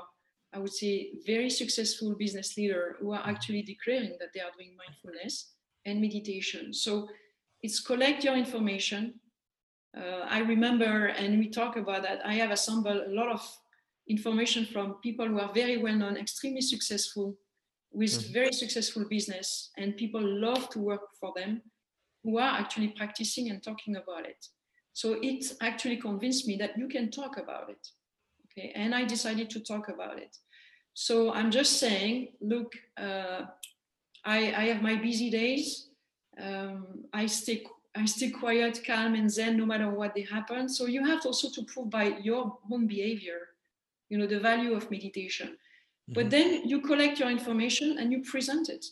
I 0.53 0.59
would 0.59 0.73
say, 0.73 1.11
very 1.27 1.49
successful 1.49 2.15
business 2.15 2.57
leader 2.57 2.95
who 2.99 3.13
are 3.13 3.21
actually 3.25 3.61
declaring 3.61 4.15
that 4.19 4.29
they 4.33 4.39
are 4.39 4.51
doing 4.57 4.75
mindfulness 4.77 5.51
and 5.85 6.01
meditation. 6.01 6.73
So 6.73 7.07
it's 7.61 7.79
collect 7.79 8.23
your 8.23 8.35
information, 8.35 9.19
uh, 9.95 10.25
I 10.29 10.39
remember, 10.39 11.07
and 11.07 11.37
we 11.39 11.49
talk 11.49 11.77
about 11.77 12.03
that, 12.03 12.25
I 12.25 12.33
have 12.33 12.51
assembled 12.51 13.03
a 13.07 13.13
lot 13.13 13.29
of 13.29 13.41
information 14.07 14.65
from 14.65 14.95
people 15.03 15.27
who 15.27 15.39
are 15.39 15.53
very 15.53 15.77
well 15.77 15.95
known, 15.95 16.17
extremely 16.17 16.61
successful, 16.61 17.37
with 17.91 18.11
mm-hmm. 18.11 18.33
very 18.33 18.53
successful 18.53 19.05
business, 19.09 19.71
and 19.77 19.95
people 19.95 20.21
love 20.21 20.69
to 20.69 20.79
work 20.79 21.01
for 21.19 21.33
them 21.35 21.61
who 22.25 22.39
are 22.39 22.59
actually 22.59 22.89
practicing 22.89 23.49
and 23.49 23.63
talking 23.63 23.95
about 23.95 24.25
it. 24.25 24.47
So 24.93 25.17
it 25.21 25.45
actually 25.61 25.97
convinced 25.97 26.47
me 26.47 26.57
that 26.57 26.77
you 26.77 26.87
can 26.87 27.11
talk 27.11 27.37
about 27.37 27.69
it. 27.69 27.87
Okay, 28.45 28.71
and 28.75 28.95
I 28.95 29.05
decided 29.05 29.49
to 29.51 29.59
talk 29.59 29.89
about 29.89 30.17
it. 30.17 30.35
So 30.93 31.33
I'm 31.33 31.51
just 31.51 31.73
saying, 31.79 32.29
look, 32.41 32.73
uh, 32.97 33.41
I, 34.23 34.37
I 34.61 34.63
have 34.71 34.81
my 34.81 34.95
busy 34.95 35.29
days. 35.29 35.89
Um, 36.41 37.05
I 37.13 37.27
stay 37.27 37.63
I 37.97 38.05
stay 38.05 38.29
quiet, 38.29 38.81
calm, 38.85 39.15
and 39.15 39.31
zen 39.31 39.55
no 39.55 39.65
matter 39.65 39.89
what 39.89 40.13
they 40.15 40.23
happen. 40.23 40.67
So 40.67 40.85
you 40.85 41.05
have 41.05 41.25
also 41.25 41.49
to 41.49 41.63
prove 41.63 41.89
by 41.89 42.17
your 42.21 42.57
own 42.69 42.87
behavior, 42.87 43.39
you 44.09 44.17
know, 44.17 44.27
the 44.27 44.39
value 44.39 44.73
of 44.73 44.91
meditation. 44.91 45.47
Mm-hmm. 45.47 46.13
But 46.13 46.29
then 46.29 46.67
you 46.67 46.81
collect 46.81 47.19
your 47.19 47.29
information 47.29 47.97
and 47.99 48.11
you 48.11 48.21
present 48.23 48.67
it. 48.69 48.85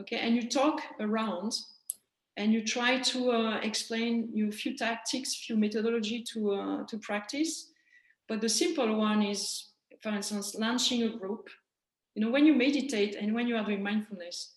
okay 0.00 0.18
and 0.24 0.36
you 0.36 0.44
talk 0.48 0.78
around 1.00 1.52
and 2.36 2.52
you 2.52 2.64
try 2.64 2.98
to 3.00 3.30
uh, 3.32 3.58
explain 3.58 4.28
you 4.32 4.48
a 4.48 4.52
few 4.52 4.76
tactics 4.76 5.34
few 5.34 5.56
methodology 5.56 6.22
to 6.32 6.52
uh, 6.52 6.84
to 6.86 6.98
practice. 6.98 7.70
But 8.28 8.40
the 8.40 8.48
simple 8.48 8.96
one 8.96 9.22
is 9.22 9.68
for 10.02 10.10
instance 10.10 10.54
launching 10.54 11.02
a 11.02 11.16
group. 11.16 11.48
You 12.14 12.24
know 12.24 12.30
when 12.30 12.46
you 12.46 12.54
meditate 12.54 13.14
and 13.14 13.34
when 13.34 13.46
you 13.46 13.56
are 13.56 13.64
doing 13.64 13.82
mindfulness 13.82 14.54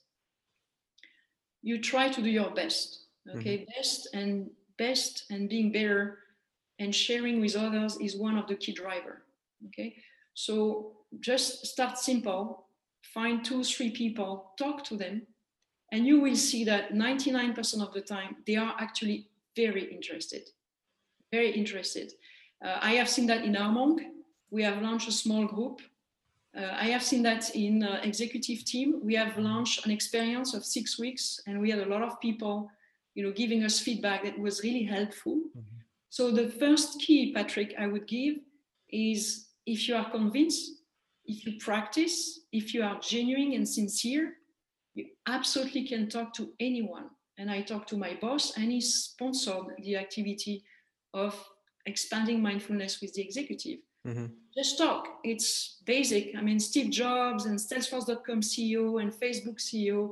you 1.63 1.81
try 1.81 2.09
to 2.09 2.21
do 2.21 2.29
your 2.29 2.51
best 2.51 3.05
okay? 3.35 3.59
Mm-hmm. 3.59 3.71
best 3.75 4.09
and 4.13 4.49
best 4.77 5.25
and 5.31 5.49
being 5.49 5.71
better 5.71 6.19
and 6.79 6.93
sharing 6.93 7.39
with 7.39 7.55
others 7.55 7.97
is 8.01 8.17
one 8.17 8.37
of 8.37 8.47
the 8.47 8.55
key 8.55 8.73
driver 8.73 9.23
okay? 9.67 9.95
So 10.35 10.97
just 11.19 11.65
start 11.65 11.97
simple 11.97 12.67
find 13.13 13.43
two 13.43 13.63
three 13.63 13.91
people 13.91 14.51
talk 14.57 14.83
to 14.83 14.97
them 14.97 15.21
and 15.93 16.07
you 16.07 16.19
will 16.19 16.35
see 16.35 16.63
that 16.65 16.91
99% 16.91 17.81
of 17.81 17.93
the 17.93 18.01
time 18.01 18.37
they 18.47 18.55
are 18.55 18.75
actually 18.79 19.27
very 19.55 19.85
interested 19.95 20.49
very 21.31 21.51
interested 21.51 22.13
uh, 22.65 22.77
i 22.81 22.93
have 22.93 23.09
seen 23.09 23.27
that 23.27 23.45
in 23.45 23.53
armonk 23.53 23.99
we 24.49 24.63
have 24.63 24.81
launched 24.81 25.07
a 25.07 25.11
small 25.23 25.45
group 25.45 25.81
uh, 26.55 26.71
I 26.79 26.85
have 26.85 27.03
seen 27.03 27.23
that 27.23 27.55
in 27.55 27.83
uh, 27.83 27.99
executive 28.03 28.63
team. 28.63 28.99
We 29.03 29.15
have 29.15 29.37
launched 29.37 29.85
an 29.85 29.91
experience 29.91 30.53
of 30.53 30.63
six 30.63 30.99
weeks, 30.99 31.41
and 31.47 31.59
we 31.59 31.71
had 31.71 31.79
a 31.79 31.87
lot 31.87 32.03
of 32.03 32.19
people, 32.19 32.69
you 33.15 33.23
know, 33.23 33.31
giving 33.31 33.63
us 33.63 33.79
feedback 33.79 34.23
that 34.23 34.37
was 34.37 34.61
really 34.61 34.83
helpful. 34.83 35.37
Mm-hmm. 35.37 35.77
So 36.09 36.29
the 36.29 36.49
first 36.49 36.99
key, 36.99 37.33
Patrick, 37.33 37.73
I 37.79 37.87
would 37.87 38.07
give 38.07 38.35
is 38.89 39.47
if 39.65 39.87
you 39.87 39.95
are 39.95 40.09
convinced, 40.11 40.83
if 41.25 41.43
you 41.43 41.57
practice, 41.59 42.41
if 42.51 42.73
you 42.73 42.83
are 42.83 42.99
genuine 42.99 43.53
and 43.53 43.67
sincere, 43.67 44.33
you 44.95 45.05
absolutely 45.27 45.87
can 45.87 46.09
talk 46.09 46.33
to 46.35 46.49
anyone. 46.59 47.09
And 47.37 47.49
I 47.49 47.61
talked 47.61 47.89
to 47.89 47.97
my 47.97 48.17
boss, 48.21 48.57
and 48.57 48.71
he 48.71 48.79
sponsored 48.79 49.65
the 49.81 49.97
activity 49.97 50.63
of 51.13 51.35
expanding 51.85 52.41
mindfulness 52.41 53.01
with 53.01 53.13
the 53.13 53.21
executive. 53.21 53.79
Mm-hmm. 54.07 54.25
Just 54.55 54.77
talk. 54.77 55.07
It's 55.23 55.81
basic. 55.85 56.35
I 56.37 56.41
mean, 56.41 56.59
Steve 56.59 56.91
Jobs 56.91 57.45
and 57.45 57.57
Salesforce.com 57.57 58.41
CEO 58.41 59.01
and 59.01 59.11
Facebook 59.11 59.59
CEO, 59.59 60.11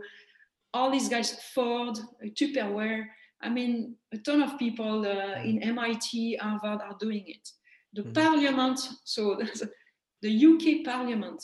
all 0.73 0.89
these 0.89 1.09
guys, 1.09 1.39
Ford, 1.53 1.99
Tupperware. 2.23 3.05
I 3.41 3.49
mean, 3.49 3.95
a 4.11 4.17
ton 4.17 4.41
of 4.41 4.57
people 4.57 5.05
uh, 5.05 5.41
in 5.43 5.61
MIT, 5.61 6.37
Harvard 6.37 6.81
are 6.81 6.97
doing 6.99 7.23
it. 7.27 7.49
The 7.93 8.03
mm-hmm. 8.03 8.13
parliament, 8.13 8.79
so 9.03 9.39
the 10.21 10.45
UK 10.45 10.85
parliament, 10.85 11.43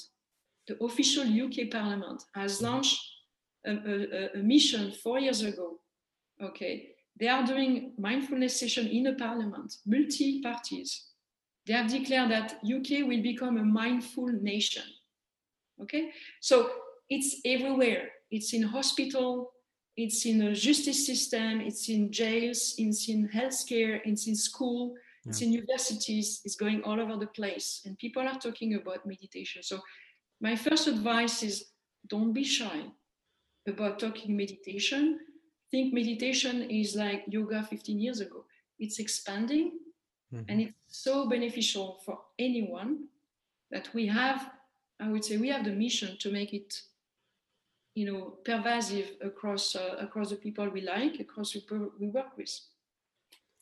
the 0.67 0.81
official 0.83 1.23
UK 1.23 1.69
parliament 1.69 2.23
has 2.33 2.57
mm-hmm. 2.57 2.65
launched 2.65 2.99
a, 3.67 4.35
a, 4.35 4.39
a 4.39 4.43
mission 4.43 4.91
four 5.03 5.19
years 5.19 5.41
ago. 5.41 5.79
Okay, 6.41 6.89
they 7.19 7.27
are 7.27 7.45
doing 7.45 7.93
mindfulness 7.97 8.59
session 8.59 8.87
in 8.87 9.07
a 9.07 9.13
parliament, 9.13 9.77
multi 9.85 10.41
parties 10.41 11.07
they 11.67 11.73
have 11.73 11.91
declared 11.91 12.31
that 12.31 12.59
UK 12.63 13.05
will 13.05 13.21
become 13.21 13.57
a 13.57 13.63
mindful 13.63 14.27
nation. 14.27 14.83
Okay, 15.81 16.11
so 16.39 16.69
it's 17.09 17.41
everywhere. 17.45 18.09
It's 18.31 18.53
in 18.53 18.63
hospital, 18.63 19.51
it's 19.97 20.25
in 20.25 20.39
the 20.39 20.53
justice 20.53 21.05
system, 21.05 21.61
it's 21.61 21.89
in 21.89 22.11
jails, 22.11 22.75
it's 22.77 23.09
in 23.09 23.27
healthcare, 23.29 23.99
it's 24.05 24.27
in 24.27 24.35
school, 24.35 24.93
yeah. 24.95 25.29
it's 25.29 25.41
in 25.41 25.51
universities, 25.51 26.41
it's 26.45 26.55
going 26.55 26.81
all 26.83 26.99
over 26.99 27.17
the 27.17 27.27
place. 27.27 27.81
And 27.85 27.97
people 27.97 28.23
are 28.23 28.39
talking 28.39 28.75
about 28.75 29.05
meditation. 29.05 29.61
So 29.61 29.79
my 30.39 30.55
first 30.55 30.87
advice 30.87 31.43
is 31.43 31.65
don't 32.07 32.31
be 32.31 32.45
shy 32.45 32.85
about 33.67 33.99
talking 33.99 34.35
meditation. 34.35 35.19
Think 35.71 35.93
meditation 35.93 36.69
is 36.69 36.95
like 36.95 37.25
yoga 37.27 37.63
15 37.63 37.99
years 37.99 38.21
ago. 38.21 38.45
It's 38.79 38.99
expanding, 38.99 39.71
Mm-hmm. 40.33 40.43
And 40.49 40.61
it's 40.61 40.73
so 40.87 41.29
beneficial 41.29 41.99
for 42.05 42.19
anyone 42.37 43.05
that 43.71 43.89
we 43.93 44.07
have, 44.07 44.49
I 44.99 45.09
would 45.09 45.23
say, 45.23 45.37
we 45.37 45.49
have 45.49 45.63
the 45.63 45.71
mission 45.71 46.17
to 46.19 46.31
make 46.31 46.53
it, 46.53 46.73
you 47.95 48.11
know, 48.11 48.37
pervasive 48.43 49.11
across 49.21 49.75
uh, 49.75 49.95
across 49.99 50.29
the 50.29 50.35
people 50.35 50.69
we 50.69 50.81
like, 50.81 51.19
across 51.19 51.53
the 51.53 51.61
people 51.61 51.91
we 51.99 52.07
work 52.07 52.37
with. 52.37 52.49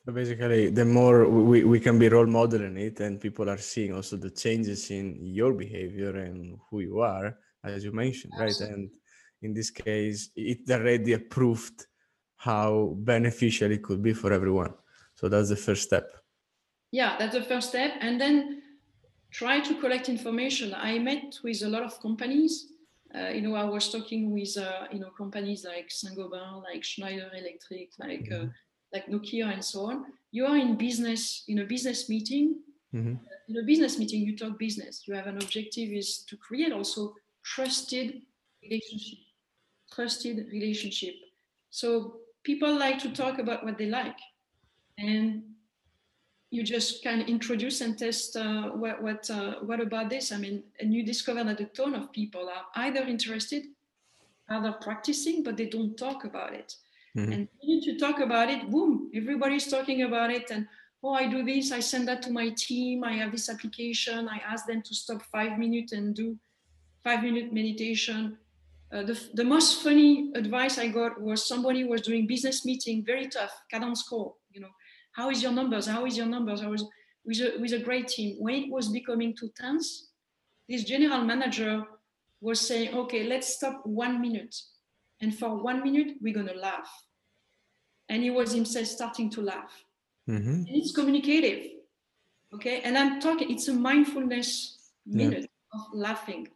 So 0.05 0.12
basically, 0.12 0.69
the 0.69 0.85
more 0.85 1.27
we, 1.27 1.63
we 1.63 1.79
can 1.79 1.97
be 1.97 2.09
role 2.09 2.27
modeling 2.27 2.77
it, 2.77 3.00
and 3.00 3.19
people 3.19 3.50
are 3.50 3.57
seeing 3.57 3.93
also 3.93 4.17
the 4.17 4.29
changes 4.29 4.91
in 4.91 5.17
your 5.21 5.53
behavior 5.53 6.17
and 6.17 6.59
who 6.69 6.79
you 6.81 7.00
are, 7.00 7.38
as 7.63 7.83
you 7.83 7.91
mentioned, 7.91 8.33
Absolutely. 8.39 8.65
right? 8.65 8.75
And 8.75 8.89
in 9.46 9.54
this 9.54 9.70
case, 9.70 10.30
it 10.36 10.70
already 10.70 11.14
approved 11.14 11.88
how 12.36 12.96
beneficial 12.98 13.72
it 13.72 13.82
could 13.82 14.02
be 14.04 14.14
for 14.14 14.34
everyone. 14.34 14.74
So 15.16 15.30
that's 15.30 15.50
the 15.50 15.56
first 15.56 15.84
step 15.84 16.12
yeah, 16.96 17.18
that's 17.20 17.36
the 17.36 17.44
first 17.44 17.70
step. 17.70 17.92
And 18.00 18.20
then 18.20 18.62
try 19.30 19.60
to 19.60 19.74
collect 19.82 20.08
information. 20.08 20.74
I 20.74 20.98
met 20.98 21.40
with 21.44 21.62
a 21.64 21.68
lot 21.68 21.84
of 21.84 22.00
companies. 22.02 22.68
Uh, 23.14 23.30
you 23.36 23.42
know, 23.42 23.56
I 23.56 23.66
was 23.66 23.92
talking 23.92 24.32
with 24.32 24.58
uh, 24.58 24.88
you 24.94 25.00
know 25.00 25.10
companies 25.10 25.66
like 25.66 25.88
Saint-Gobain, 25.90 26.64
like 26.64 26.84
Schneider 26.84 27.30
Electric, 27.42 27.90
like 28.00 28.28
uh, 28.32 28.36
mm-hmm. 28.36 28.94
like 28.94 29.08
Nokia, 29.08 29.52
and 29.54 29.64
so 29.64 29.80
on. 29.90 30.06
You 30.32 30.46
are 30.46 30.58
in 30.58 30.78
business 30.78 31.44
in 31.50 31.60
a 31.60 31.66
business 31.66 32.10
meeting. 32.10 32.62
Mm-hmm. 32.94 33.16
In 33.50 33.58
a 33.58 33.64
business 33.64 34.00
meeting, 34.00 34.22
you 34.22 34.38
talk 34.38 34.58
business. 34.58 35.04
You 35.06 35.16
have 35.16 35.28
an 35.28 35.38
objective 35.38 35.90
is 35.92 36.24
to 36.30 36.38
create 36.38 36.72
also 36.72 37.14
trusted 37.44 38.22
relationship. 38.64 39.20
Trusted 39.96 40.48
relationship. 40.52 41.16
So 41.70 42.18
people 42.44 42.78
like 42.78 43.00
to 43.00 43.12
talk 43.12 43.40
about 43.40 43.64
what 43.64 43.78
they 43.78 43.88
like, 43.88 44.20
and 44.98 45.44
you 46.52 46.64
just 46.64 47.04
kind 47.04 47.22
of 47.22 47.28
introduce 47.28 47.82
and 47.82 47.98
test 47.98 48.36
uh, 48.36 48.70
what 48.70 49.02
what 49.02 49.30
uh, 49.30 49.56
what 49.62 49.80
about 49.80 50.10
this? 50.10 50.32
I 50.32 50.38
mean 50.38 50.64
and 50.80 50.94
you 50.94 51.04
discover 51.04 51.44
that 51.44 51.60
a 51.60 51.66
ton 51.66 51.96
of 51.96 52.12
people 52.12 52.50
are 52.50 52.66
either 52.75 53.02
interested 53.02 53.64
either 54.50 54.74
practicing 54.74 55.44
but 55.44 55.58
they 55.58 55.66
don't 55.66 55.98
talk 55.98 56.24
about 56.25 56.54
it. 56.54 56.75
Mm-hmm. 57.16 57.32
and 57.32 57.48
you 57.62 57.75
need 57.75 57.84
to 57.86 57.98
talk 57.98 58.20
about 58.20 58.50
it 58.50 58.70
boom 58.70 59.10
everybody's 59.16 59.68
talking 59.68 60.02
about 60.02 60.32
it. 60.32 60.52
And 60.52 60.68
oh 61.02 61.14
i 61.14 61.25
do 61.28 61.44
this 61.46 61.72
i 61.72 61.80
send 61.80 62.08
that 62.10 62.22
to 62.24 62.30
my 62.30 62.50
team 62.50 63.06
i 63.06 63.14
have 63.14 63.32
this 63.32 63.48
application 63.50 64.28
i 64.28 64.38
ask 64.52 64.66
them 64.66 64.82
to 64.82 64.94
stop 64.94 65.22
five 65.22 65.58
minutes 65.58 65.94
and 65.94 66.14
do 66.14 66.38
five 67.06 67.24
minute 67.24 67.54
meditation 67.54 68.38
uh, 68.94 69.04
the, 69.04 69.20
the 69.34 69.44
most 69.44 69.82
funny 69.84 70.32
advice 70.36 70.77
i 70.77 70.88
got 70.88 71.20
was 71.22 71.48
somebody 71.48 71.84
was 71.84 72.01
doing 72.01 72.27
business 72.27 72.65
meeting 72.65 73.04
very 73.06 73.27
tough 73.27 73.54
cadence 73.70 74.04
call 74.04 74.38
you 74.51 74.62
know 74.62 74.74
how 75.15 75.30
is 75.30 75.42
your 75.42 75.54
numbers? 75.54 75.88
How 75.88 76.06
is 76.06 76.18
your 76.18 76.25
numbers? 76.25 76.62
I 76.62 76.68
was 76.68 76.84
with 77.24 77.39
a, 77.39 77.58
with 77.60 77.72
a 77.72 77.80
great 77.80 78.10
team. 78.10 78.36
When 78.38 78.56
it 78.56 78.70
was 78.70 78.89
becoming 78.89 79.34
too 79.34 79.50
tense, 79.56 80.10
this 80.68 80.84
general 80.84 81.22
manager 81.24 81.84
was 82.42 82.60
saying, 82.60 82.94
okay, 82.94 83.24
let's 83.24 83.56
stop 83.56 83.86
one 83.86 84.20
minute. 84.20 84.54
And 85.22 85.34
for 85.34 85.56
one 85.63 85.82
minute, 85.84 86.18
we're 86.22 86.34
going 86.34 86.48
to 86.48 86.60
laugh. 86.60 86.89
And 88.10 88.24
he 88.24 88.30
was 88.30 88.51
himself 88.51 88.88
starting 88.88 89.30
to 89.32 89.42
laugh. 89.42 89.72
Mm-hmm. 90.30 90.63
it's 90.68 90.92
communicative. 90.92 91.72
Okay. 92.54 92.82
And 92.82 92.98
I'm 92.98 93.22
talking, 93.22 93.50
it's 93.50 93.68
a 93.70 93.74
mindfulness 93.74 94.92
minute 95.06 95.50
yeah. 95.74 95.80
of 95.80 95.86
laughing. 95.94 96.50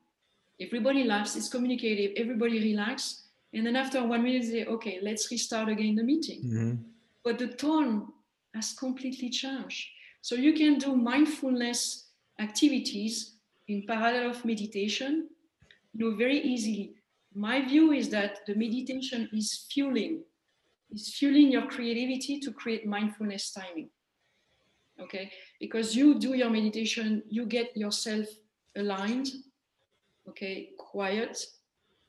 Everybody 0.61 1.03
laughs, 1.03 1.35
it's 1.35 1.49
communicative, 1.49 2.11
everybody 2.17 2.59
relax. 2.59 3.23
And 3.53 3.65
then 3.65 3.75
after 3.75 4.03
one 4.05 4.23
minute, 4.23 4.43
they 4.43 4.49
say, 4.49 4.65
okay, 4.65 4.99
let's 5.01 5.31
restart 5.31 5.69
again 5.69 5.95
the 5.95 6.03
meeting. 6.03 6.41
Mm-hmm. 6.43 6.75
But 7.23 7.39
the 7.39 7.47
tone 7.47 8.07
has 8.53 8.73
completely 8.73 9.29
changed. 9.29 9.87
So 10.21 10.35
you 10.35 10.53
can 10.53 10.77
do 10.77 10.95
mindfulness 10.95 12.09
activities 12.39 13.35
in 13.67 13.85
parallel 13.87 14.31
of 14.31 14.43
meditation, 14.43 15.29
you 15.93 16.11
know, 16.11 16.17
very 16.17 16.39
easily. 16.39 16.95
My 17.33 17.61
view 17.65 17.91
is 17.91 18.09
that 18.09 18.39
the 18.47 18.55
meditation 18.55 19.29
is 19.31 19.67
fueling, 19.71 20.23
is 20.91 21.13
fueling 21.13 21.51
your 21.51 21.67
creativity 21.67 22.39
to 22.39 22.51
create 22.51 22.85
mindfulness 22.85 23.51
timing. 23.51 23.89
Okay, 24.99 25.31
because 25.61 25.95
you 25.95 26.19
do 26.19 26.33
your 26.33 26.49
meditation, 26.49 27.23
you 27.29 27.45
get 27.45 27.75
yourself 27.77 28.25
aligned, 28.75 29.29
okay, 30.29 30.69
quiet 30.77 31.37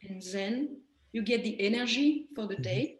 and 0.08 0.22
zen. 0.22 0.76
You 1.12 1.22
get 1.22 1.42
the 1.42 1.60
energy 1.60 2.26
for 2.34 2.46
the 2.46 2.54
mm-hmm. 2.54 2.62
day. 2.62 2.96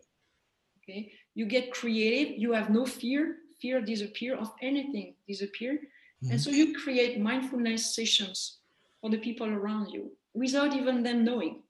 Okay, 0.83 1.12
you 1.35 1.47
get 1.47 1.73
creative 1.73 2.39
you 2.39 2.53
have 2.53 2.71
no 2.71 2.85
fear 2.85 3.37
fear 3.61 3.81
disappear 3.81 4.37
of 4.37 4.53
anything 4.62 5.15
disappear 5.29 5.75
mm-hmm. 5.75 6.33
and 6.33 6.41
so 6.41 6.50
you 6.50 6.75
create 6.79 7.21
mindfulness 7.21 7.95
sessions 7.95 8.59
for 9.00 9.11
the 9.11 9.19
people 9.19 9.49
around 9.49 9.89
you 9.91 10.11
without 10.35 10.75
even 10.75 11.03
them 11.03 11.25
knowing 11.25 11.62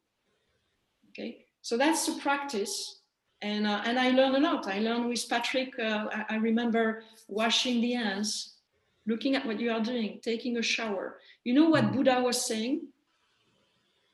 okay 1.09 1.45
so 1.63 1.77
that's 1.77 2.07
the 2.07 2.21
practice 2.21 3.01
and 3.43 3.67
uh, 3.67 3.83
and 3.85 3.99
i 3.99 4.11
learned 4.11 4.37
a 4.37 4.41
lot 4.41 4.67
i 4.67 4.79
learned 4.81 5.09
with 5.09 5.29
patrick 5.29 5.79
uh, 5.79 6.07
I, 6.13 6.35
I 6.35 6.37
remember 6.37 7.05
washing 7.29 7.81
the 7.81 7.93
hands 7.93 8.55
looking 9.07 9.35
at 9.35 9.47
what 9.47 9.61
you 9.61 9.71
are 9.71 9.81
doing 9.81 10.21
taking 10.23 10.57
a 10.59 10.63
shower 10.63 11.19
you 11.45 11.55
know 11.55 11.69
what 11.69 11.85
mm-hmm. 11.85 11.97
buddha 11.97 12.21
was 12.21 12.45
saying 12.45 12.89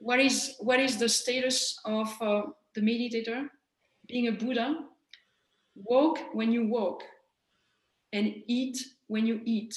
what 0.06 0.20
is 0.20 0.54
what 0.60 0.78
is 0.78 0.98
the 0.98 1.08
status 1.08 1.80
of 1.84 2.08
uh, 2.20 2.42
the 2.74 2.80
meditator 2.80 3.48
being 4.06 4.28
a 4.28 4.32
buddha? 4.32 4.68
Walk 5.74 6.18
when 6.32 6.52
you 6.52 6.68
walk 6.68 7.02
and 8.12 8.32
eat 8.46 8.78
when 9.08 9.26
you 9.26 9.40
eat. 9.44 9.74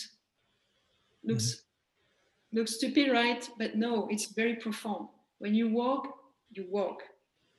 Looks 1.24 1.48
mm-hmm. 1.48 2.60
looks 2.60 2.76
stupid 2.76 3.12
right? 3.12 3.50
But 3.58 3.76
no 3.76 4.08
it's 4.12 4.28
very 4.28 4.56
profound. 4.56 5.08
When 5.40 5.56
you 5.56 5.68
walk 5.70 6.04
you 6.52 6.66
walk 6.70 7.02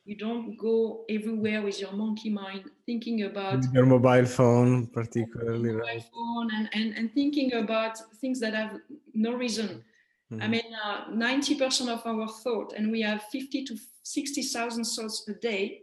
you 0.04 0.16
don't 0.16 0.56
go 0.56 1.04
everywhere 1.08 1.62
with 1.62 1.80
your 1.80 1.92
monkey 1.92 2.30
mind 2.30 2.64
thinking 2.86 3.22
about 3.22 3.62
your 3.72 3.86
mobile 3.86 4.24
phone 4.24 4.86
particularly 4.88 5.72
mobile 5.72 5.86
right? 5.86 6.04
phone 6.12 6.48
and, 6.56 6.68
and 6.72 6.96
and 6.96 7.14
thinking 7.14 7.52
about 7.52 7.94
things 8.20 8.40
that 8.40 8.54
have 8.54 8.72
no 9.14 9.34
reason 9.34 9.84
mm-hmm. 10.32 10.42
i 10.42 10.48
mean 10.48 10.74
uh, 10.84 11.04
90% 11.10 11.88
of 11.88 12.06
our 12.06 12.28
thought 12.28 12.72
and 12.76 12.90
we 12.90 13.00
have 13.00 13.22
50 13.24 13.64
to 13.64 13.76
60000 14.02 14.84
thoughts 14.84 15.28
a 15.28 15.34
day 15.34 15.80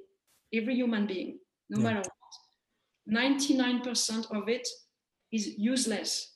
every 0.54 0.76
human 0.76 1.06
being 1.06 1.40
no 1.70 1.80
yeah. 1.80 1.94
matter 1.94 2.10
what 2.10 2.34
99% 3.10 4.36
of 4.36 4.50
it 4.50 4.68
is 5.32 5.58
useless 5.58 6.34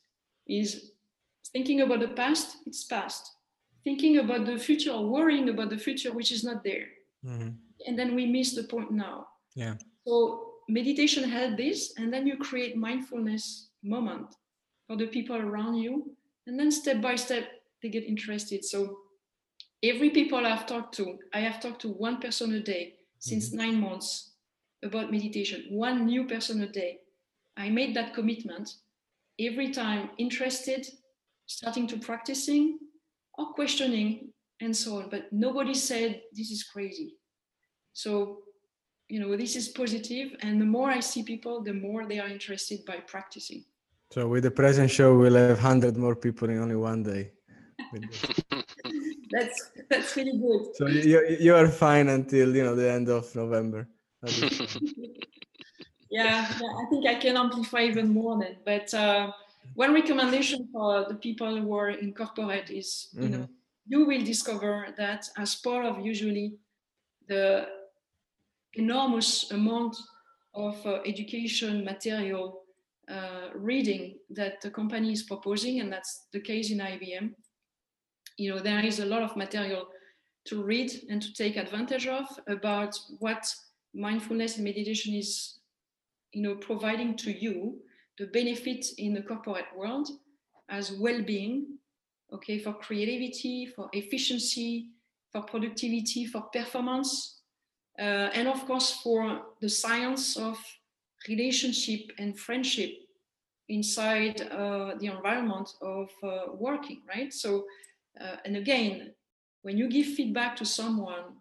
is 0.47 0.91
thinking 1.53 1.81
about 1.81 1.99
the 1.99 2.07
past 2.09 2.57
it's 2.65 2.85
past 2.85 3.31
thinking 3.83 4.17
about 4.19 4.45
the 4.45 4.57
future 4.57 4.91
or 4.91 5.07
worrying 5.07 5.49
about 5.49 5.69
the 5.69 5.77
future 5.77 6.13
which 6.13 6.31
is 6.31 6.43
not 6.43 6.63
there 6.63 6.87
mm-hmm 7.25 7.49
and 7.87 7.97
then 7.97 8.15
we 8.15 8.25
miss 8.25 8.53
the 8.55 8.63
point 8.63 8.91
now. 8.91 9.27
Yeah. 9.55 9.75
So 10.07 10.53
meditation 10.69 11.29
help 11.29 11.57
this, 11.57 11.93
and 11.97 12.13
then 12.13 12.27
you 12.27 12.37
create 12.37 12.77
mindfulness 12.77 13.69
moment 13.83 14.35
for 14.87 14.95
the 14.95 15.07
people 15.07 15.35
around 15.35 15.75
you, 15.75 16.15
and 16.47 16.59
then 16.59 16.71
step 16.71 17.01
by 17.01 17.15
step 17.15 17.45
they 17.81 17.89
get 17.89 18.03
interested. 18.03 18.63
So 18.63 18.97
every 19.83 20.09
people 20.09 20.45
I've 20.45 20.65
talked 20.65 20.95
to, 20.95 21.17
I 21.33 21.39
have 21.39 21.59
talked 21.59 21.81
to 21.81 21.89
one 21.89 22.19
person 22.19 22.53
a 22.53 22.59
day 22.59 22.95
since 23.19 23.49
mm-hmm. 23.49 23.57
nine 23.57 23.79
months 23.79 24.33
about 24.83 25.11
meditation, 25.11 25.65
one 25.69 26.05
new 26.05 26.25
person 26.25 26.61
a 26.63 26.67
day. 26.67 26.99
I 27.57 27.69
made 27.69 27.95
that 27.95 28.13
commitment 28.13 28.69
every 29.39 29.71
time 29.71 30.09
interested, 30.17 30.87
starting 31.45 31.87
to 31.87 31.97
practicing 31.97 32.79
or 33.37 33.53
questioning 33.53 34.31
and 34.61 34.75
so 34.75 34.97
on. 34.97 35.09
But 35.09 35.31
nobody 35.31 35.73
said 35.73 36.21
this 36.33 36.51
is 36.51 36.63
crazy. 36.63 37.15
So, 37.93 38.39
you 39.09 39.19
know, 39.19 39.35
this 39.35 39.55
is 39.55 39.67
positive, 39.67 40.31
and 40.41 40.61
the 40.61 40.65
more 40.65 40.89
I 40.89 41.01
see 41.01 41.23
people, 41.23 41.61
the 41.61 41.73
more 41.73 42.07
they 42.07 42.19
are 42.19 42.29
interested 42.29 42.85
by 42.85 42.97
practicing. 43.05 43.65
So, 44.11 44.27
with 44.27 44.43
the 44.43 44.51
present 44.51 44.89
show, 44.89 45.17
we'll 45.17 45.35
have 45.35 45.59
hundred 45.59 45.97
more 45.97 46.15
people 46.15 46.49
in 46.49 46.59
only 46.59 46.77
one 46.77 47.03
day. 47.03 47.31
that's 49.31 49.71
that's 49.89 50.15
really 50.15 50.37
good. 50.37 50.75
So 50.75 50.87
you 50.87 51.37
you 51.39 51.55
are 51.55 51.67
fine 51.67 52.09
until 52.09 52.55
you 52.55 52.63
know 52.63 52.75
the 52.75 52.91
end 52.91 53.09
of 53.09 53.33
November. 53.35 53.87
yeah, 56.09 56.47
yeah, 56.61 56.73
I 56.81 56.85
think 56.89 57.07
I 57.07 57.15
can 57.15 57.37
amplify 57.37 57.81
even 57.83 58.09
more 58.09 58.39
then. 58.39 58.57
But 58.65 58.93
uh, 58.93 59.31
one 59.75 59.93
recommendation 59.93 60.67
for 60.71 61.05
the 61.07 61.15
people 61.15 61.57
who 61.57 61.73
are 61.75 61.89
in 61.89 62.13
corporate 62.13 62.69
is, 62.69 63.09
you 63.13 63.21
mm-hmm. 63.21 63.31
know, 63.31 63.47
you 63.87 64.05
will 64.05 64.21
discover 64.21 64.87
that 64.97 65.27
as 65.37 65.55
part 65.55 65.85
of 65.85 66.05
usually 66.05 66.53
the 67.27 67.67
enormous 68.73 69.51
amount 69.51 69.97
of 70.53 70.85
uh, 70.85 70.99
education 71.05 71.83
material 71.83 72.63
uh, 73.09 73.49
reading 73.55 74.17
that 74.29 74.61
the 74.61 74.69
company 74.69 75.11
is 75.11 75.23
proposing, 75.23 75.79
and 75.79 75.91
that's 75.91 76.27
the 76.31 76.39
case 76.39 76.71
in 76.71 76.77
IBM. 76.77 77.33
You 78.37 78.51
know, 78.51 78.59
there 78.59 78.83
is 78.85 78.99
a 78.99 79.05
lot 79.05 79.23
of 79.23 79.35
material 79.35 79.87
to 80.45 80.63
read 80.63 80.91
and 81.09 81.21
to 81.21 81.33
take 81.33 81.55
advantage 81.55 82.07
of 82.07 82.25
about 82.47 82.97
what 83.19 83.45
mindfulness 83.93 84.55
and 84.55 84.65
meditation 84.65 85.13
is, 85.13 85.59
you 86.33 86.41
know, 86.41 86.55
providing 86.55 87.15
to 87.17 87.31
you, 87.31 87.79
the 88.17 88.27
benefit 88.27 88.85
in 88.97 89.13
the 89.13 89.21
corporate 89.21 89.65
world 89.75 90.09
as 90.69 90.91
well-being, 90.93 91.77
okay, 92.33 92.59
for 92.59 92.73
creativity, 92.73 93.67
for 93.75 93.89
efficiency, 93.93 94.87
for 95.31 95.41
productivity, 95.43 96.25
for 96.25 96.41
performance, 96.53 97.41
uh, 97.99 98.29
and 98.33 98.47
of 98.47 98.65
course 98.65 98.93
for 99.03 99.41
the 99.61 99.69
science 99.69 100.37
of 100.37 100.57
relationship 101.27 102.11
and 102.17 102.39
friendship 102.39 102.91
inside 103.69 104.41
uh, 104.51 104.95
the 104.99 105.07
environment 105.07 105.69
of 105.81 106.09
uh, 106.23 106.53
working, 106.53 107.01
right? 107.07 107.33
So, 107.33 107.65
uh, 108.19 108.37
and 108.45 108.57
again, 108.57 109.13
when 109.61 109.77
you 109.77 109.89
give 109.89 110.07
feedback 110.07 110.55
to 110.57 110.65
someone, 110.65 111.37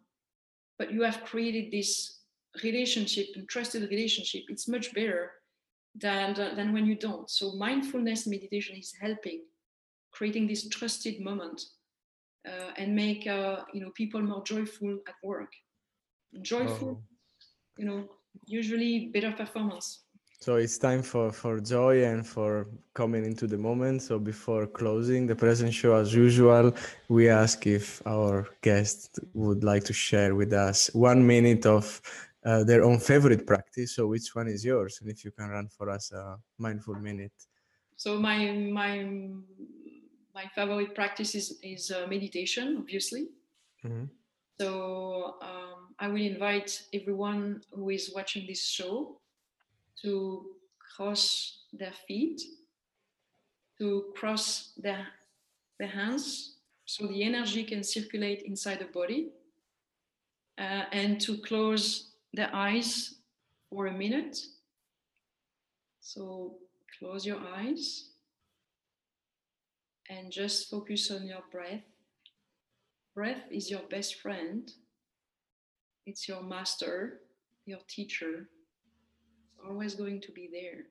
but 0.79 0.93
you 0.93 1.03
have 1.03 1.25
created 1.25 1.71
this 1.71 2.21
relationship 2.63 3.27
and 3.35 3.49
trusted 3.49 3.89
relationship, 3.91 4.43
it's 4.49 4.69
much 4.69 4.93
better 4.95 5.33
than, 5.95 6.39
uh, 6.39 6.55
than 6.55 6.73
when 6.73 6.87
you 6.87 6.95
don't. 6.95 7.29
So 7.31 7.53
mindfulness 7.53 8.27
meditation 8.27 8.77
is 8.77 8.95
helping 9.01 9.43
creating 10.13 10.49
this 10.49 10.69
trusted 10.69 11.21
moment 11.21 11.63
uh, 12.47 12.73
and 12.77 12.97
make 12.97 13.27
you 13.27 13.81
know 13.81 13.91
people 13.95 14.21
more 14.21 14.43
joyful 14.43 14.99
at 15.07 15.15
work 15.23 15.53
joyful, 16.43 17.01
oh. 17.01 17.03
you 17.77 17.85
know, 17.85 18.09
usually 18.47 19.11
better 19.13 19.33
performance. 19.33 20.05
So 20.41 20.57
it's 20.57 20.79
time 20.79 21.03
for, 21.03 21.31
for 21.33 21.61
joy 21.61 22.03
and 22.03 22.27
for 22.27 22.67
coming 22.95 23.27
into 23.27 23.47
the 23.47 23.59
moment. 23.59 24.01
So 24.01 24.19
before 24.19 24.67
closing 24.67 25.27
the 25.27 25.37
present 25.37 25.75
show, 25.75 25.95
as 25.97 26.15
usual, 26.15 26.73
we 27.11 27.29
ask 27.29 27.67
if 27.67 28.01
our 28.07 28.49
guest 28.63 29.21
would 29.35 29.63
like 29.63 29.85
to 29.85 29.93
share 29.93 30.35
with 30.35 30.55
us 30.55 30.89
one 30.95 31.27
minute 31.27 31.67
of 31.67 32.01
uh, 32.47 32.65
their 32.65 32.83
own 32.85 32.99
favorite 32.99 33.47
practice. 33.47 33.97
So 33.97 34.07
which 34.07 34.35
one 34.35 34.49
is 34.49 34.65
yours? 34.65 34.99
And 35.03 35.11
if 35.11 35.27
you 35.27 35.31
can 35.31 35.51
run 35.51 35.69
for 35.69 35.91
us 35.91 36.11
a 36.13 36.39
mindful 36.57 36.95
minute. 36.95 37.35
So 37.97 38.19
my 38.19 38.51
my 38.51 39.05
my 40.35 40.47
favorite 40.55 40.95
practice 40.95 41.35
is 41.35 41.59
is 41.63 41.91
uh, 41.91 42.07
meditation, 42.09 42.79
obviously. 42.79 43.29
Mm-hmm. 43.85 44.05
So 44.59 45.37
um, 45.43 45.95
I 45.99 46.09
will 46.09 46.23
invite 46.23 46.83
everyone 46.95 47.61
who 47.73 47.91
is 47.91 48.11
watching 48.15 48.47
this 48.47 48.67
show 48.67 49.20
to 50.03 50.47
cross 50.97 51.65
their 51.73 51.93
feet, 52.07 52.41
to 53.79 54.13
cross 54.17 54.73
their, 54.77 55.07
their 55.79 55.89
hands 55.89 56.57
so 56.85 57.07
the 57.07 57.23
energy 57.23 57.65
can 57.65 57.83
circulate 57.83 58.43
inside 58.43 58.81
the 58.81 58.87
body, 58.87 59.31
uh, 60.59 60.85
and 60.93 61.21
to 61.21 61.39
close 61.39 62.11
their 62.33 62.51
eyes 62.55 63.15
for 63.69 63.87
a 63.87 63.93
minute. 63.93 64.37
So 66.01 66.57
close 66.99 67.25
your 67.25 67.39
eyes 67.39 68.11
and 70.09 70.33
just 70.33 70.69
focus 70.69 71.11
on 71.11 71.27
your 71.27 71.43
breath 71.53 71.83
breath 73.15 73.43
is 73.51 73.71
your 73.71 73.83
best 73.91 74.21
friend. 74.21 74.73
It's 76.07 76.29
your 76.29 76.43
master, 76.43 77.21
your 77.67 77.81
teacher. 77.89 78.49
Always 79.69 79.95
going 79.95 80.21
to 80.23 80.33
be 80.33 80.49
there. 80.53 80.85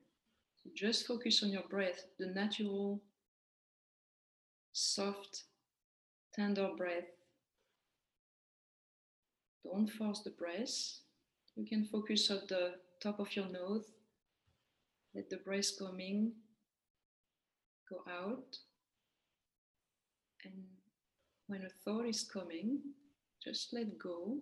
So 0.62 0.70
just 0.74 1.06
focus 1.06 1.42
on 1.42 1.50
your 1.50 1.64
breath, 1.68 2.04
the 2.18 2.26
natural, 2.26 3.02
soft, 4.72 5.44
tender 6.34 6.70
breath. 6.76 7.10
Don't 9.64 9.88
force 9.88 10.20
the 10.20 10.30
breath. 10.30 11.00
You 11.56 11.66
can 11.66 11.84
focus 11.84 12.30
at 12.30 12.48
the 12.48 12.74
top 13.02 13.20
of 13.20 13.34
your 13.36 13.48
nose. 13.48 13.84
Let 15.14 15.28
the 15.28 15.38
breath 15.38 15.78
coming 15.78 16.32
go 17.88 18.02
out 18.08 18.56
and 20.44 20.54
when 21.46 21.62
a 21.62 21.68
thought 21.84 22.06
is 22.06 22.22
coming, 22.22 22.78
just 23.42 23.72
let 23.72 23.98
go. 23.98 24.38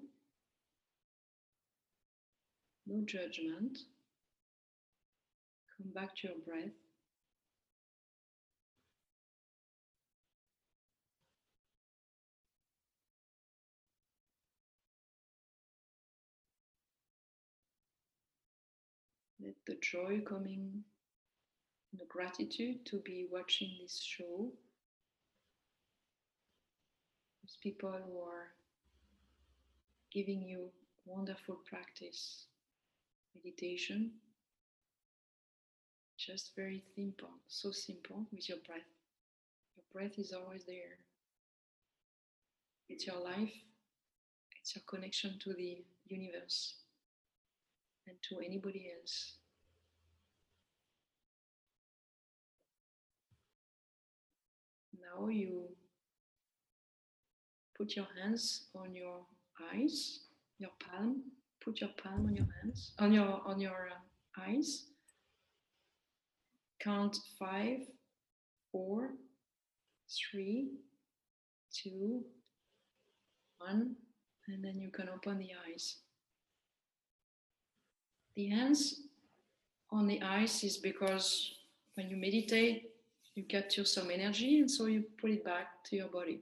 No 2.86 3.04
judgment. 3.06 3.78
Come 5.80 5.92
back 5.92 6.16
to 6.16 6.28
your 6.28 6.36
breath. 6.44 6.74
Let 19.40 19.54
the 19.66 19.76
joy 19.80 20.20
coming, 20.28 20.82
the 21.96 22.04
gratitude 22.06 22.84
to 22.86 22.98
be 22.98 23.26
watching 23.30 23.70
this 23.80 24.00
show 24.02 24.52
Those 27.48 27.56
people 27.62 27.92
who 27.92 28.20
are 28.20 28.52
giving 30.12 30.42
you 30.42 30.70
wonderful 31.06 31.54
practice, 31.64 32.44
meditation. 33.34 34.10
Just 36.28 36.54
very 36.54 36.82
simple, 36.94 37.30
so 37.48 37.70
simple 37.70 38.26
with 38.30 38.50
your 38.50 38.58
breath. 38.66 38.90
Your 39.76 39.84
breath 39.90 40.18
is 40.18 40.34
always 40.34 40.64
there. 40.66 40.98
it's 42.90 43.06
your 43.06 43.16
life, 43.16 43.52
it's 44.60 44.74
your 44.76 44.82
connection 44.86 45.38
to 45.42 45.54
the 45.54 45.78
universe 46.06 46.74
and 48.06 48.16
to 48.28 48.40
anybody 48.44 48.92
else. 49.00 49.36
Now 55.00 55.28
you 55.28 55.68
put 57.74 57.96
your 57.96 58.06
hands 58.20 58.66
on 58.74 58.94
your 58.94 59.20
eyes, 59.72 60.20
your 60.58 60.72
palm. 60.78 61.22
Put 61.64 61.80
your 61.80 61.90
palm 62.02 62.26
on 62.26 62.36
your 62.36 62.48
hands, 62.60 62.92
on 62.98 63.12
your 63.14 63.40
on 63.46 63.60
your 63.60 63.88
uh, 63.90 64.42
eyes. 64.46 64.84
Count 66.80 67.16
five, 67.38 67.80
four, 68.70 69.10
three, 70.08 70.70
two, 71.72 72.24
one, 73.58 73.96
and 74.46 74.64
then 74.64 74.78
you 74.78 74.90
can 74.90 75.08
open 75.08 75.38
the 75.38 75.50
eyes. 75.66 75.96
The 78.36 78.48
hands 78.48 79.02
on 79.90 80.06
the 80.06 80.22
eyes 80.22 80.62
is 80.62 80.76
because 80.76 81.52
when 81.94 82.08
you 82.08 82.16
meditate, 82.16 82.90
you 83.34 83.42
capture 83.44 83.84
some 83.84 84.10
energy 84.10 84.60
and 84.60 84.70
so 84.70 84.86
you 84.86 85.04
put 85.20 85.30
it 85.30 85.44
back 85.44 85.84
to 85.84 85.96
your 85.96 86.08
body. 86.08 86.40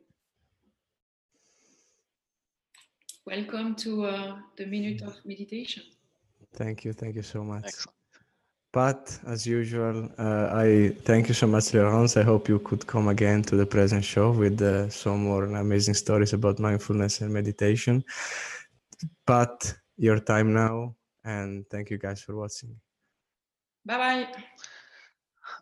Welcome 3.26 3.74
to 3.76 4.04
uh, 4.04 4.36
the 4.56 4.66
minute 4.66 5.02
of 5.02 5.16
meditation. 5.24 5.82
Thank 6.54 6.84
you. 6.84 6.92
Thank 6.92 7.16
you 7.16 7.22
so 7.22 7.42
much. 7.42 7.64
Excellent. 7.64 7.95
But 8.76 9.18
as 9.26 9.46
usual, 9.46 10.10
uh, 10.18 10.50
I 10.52 10.94
thank 11.08 11.28
you 11.28 11.34
so 11.34 11.46
much, 11.46 11.72
Laurence. 11.72 12.18
I 12.18 12.22
hope 12.22 12.46
you 12.46 12.58
could 12.58 12.86
come 12.86 13.08
again 13.08 13.40
to 13.44 13.56
the 13.56 13.64
present 13.64 14.04
show 14.04 14.32
with 14.32 14.60
uh, 14.60 14.90
some 14.90 15.20
more 15.24 15.44
amazing 15.44 15.94
stories 15.94 16.34
about 16.34 16.58
mindfulness 16.58 17.22
and 17.22 17.32
meditation. 17.32 18.04
But 19.26 19.74
your 19.96 20.18
time 20.20 20.52
now, 20.52 20.94
and 21.24 21.64
thank 21.70 21.88
you 21.88 21.96
guys 21.96 22.20
for 22.20 22.36
watching. 22.36 22.76
Bye 23.86 23.96
bye. 23.96 24.28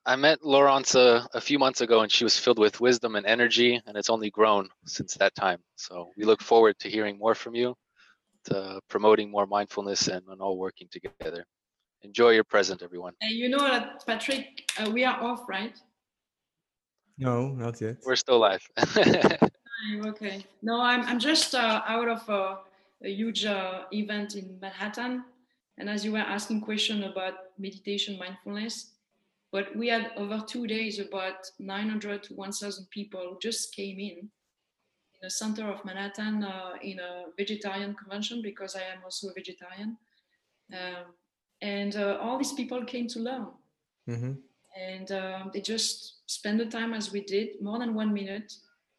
I 0.05 0.17
met 0.17 0.45
Laurence 0.45 0.97
a, 0.97 1.25
a, 1.35 1.41
few 1.41 1.61
months 1.61 1.83
ago 1.83 2.01
and 2.01 2.11
she 2.11 2.25
was 2.25 2.37
filled 2.37 2.59
with 2.59 2.81
wisdom 2.81 3.15
and 3.15 3.27
energy, 3.27 3.81
and 3.87 3.97
it's 3.97 4.11
only 4.11 4.31
grown 4.31 4.69
since 4.87 5.15
that 5.15 5.37
time. 5.37 5.61
So 5.77 6.11
we 6.17 6.25
look 6.25 6.43
forward 6.43 6.81
to 6.81 6.91
hearing 6.91 7.17
more 7.19 7.37
from 7.37 7.55
you, 7.55 7.77
to 8.47 8.81
promoting 8.89 9.31
more 9.31 9.47
mindfulness 9.47 10.09
and, 10.09 10.27
and 10.27 10.41
all 10.41 10.59
working 10.59 10.89
together. 10.91 11.47
Enjoy 12.05 12.31
your 12.31 12.45
present, 12.45 12.83
everyone. 12.83 13.15
And 13.23 13.33
you 13.33 13.49
know 13.49 13.67
that, 13.67 14.07
Patrick, 14.07 14.71
uh, 14.79 14.91
we 14.91 15.05
are 15.07 15.19
off, 15.23 15.49
right? 15.49 15.75
No, 17.17 17.49
not 17.49 17.81
yet. 17.81 17.97
We're 18.05 18.17
still 18.17 18.39
live. 18.39 18.63
okay. 20.07 20.45
No, 20.63 20.83
I'm, 20.83 21.01
I'm 21.03 21.19
just 21.19 21.55
uh, 21.55 21.81
out 21.89 22.09
of 22.09 22.29
a, 22.29 22.59
a 23.03 23.09
huge 23.09 23.47
uh, 23.47 23.85
event 23.91 24.35
in 24.35 24.59
Manhattan. 24.61 25.25
And 25.79 25.89
as 25.89 26.05
you 26.05 26.13
were 26.13 26.19
asking 26.19 26.61
question 26.61 27.05
about 27.05 27.35
meditation, 27.59 28.19
mindfulness, 28.19 28.91
but 29.51 29.75
we 29.75 29.89
had 29.89 30.11
over 30.19 30.45
two 30.47 30.67
days 30.67 30.99
about 30.99 31.51
900 31.59 32.23
to 32.25 32.35
1,000 32.35 32.87
people 32.91 33.39
just 33.41 33.75
came 33.75 33.99
in 33.99 34.19
in 34.19 35.21
the 35.23 35.31
center 35.31 35.71
of 35.71 35.83
Manhattan 35.87 36.45
uh, 36.45 36.73
in 36.83 36.99
a 36.99 37.25
vegetarian 37.39 37.95
convention 37.95 38.43
because 38.43 38.77
I 38.77 38.81
am 38.81 38.99
also 39.05 39.29
a 39.29 39.33
vegetarian. 39.33 39.97
Um, 40.71 41.15
and 41.63 41.97
uh, 41.97 42.19
all 42.21 42.39
these 42.39 42.53
people 42.53 42.85
came 42.85 43.09
to 43.09 43.21
learn. 43.21 43.47
Mm-hmm. 44.07 44.33
and 44.79 45.13
um, 45.13 45.51
they 45.55 45.63
just 45.63 46.21
spent 46.27 46.59
the 46.59 46.67
time 46.67 46.93
as 46.93 47.11
we 47.11 47.23
did 47.23 47.63
more 47.63 47.79
than 47.79 47.95
one 47.95 48.13
minute 48.13 48.53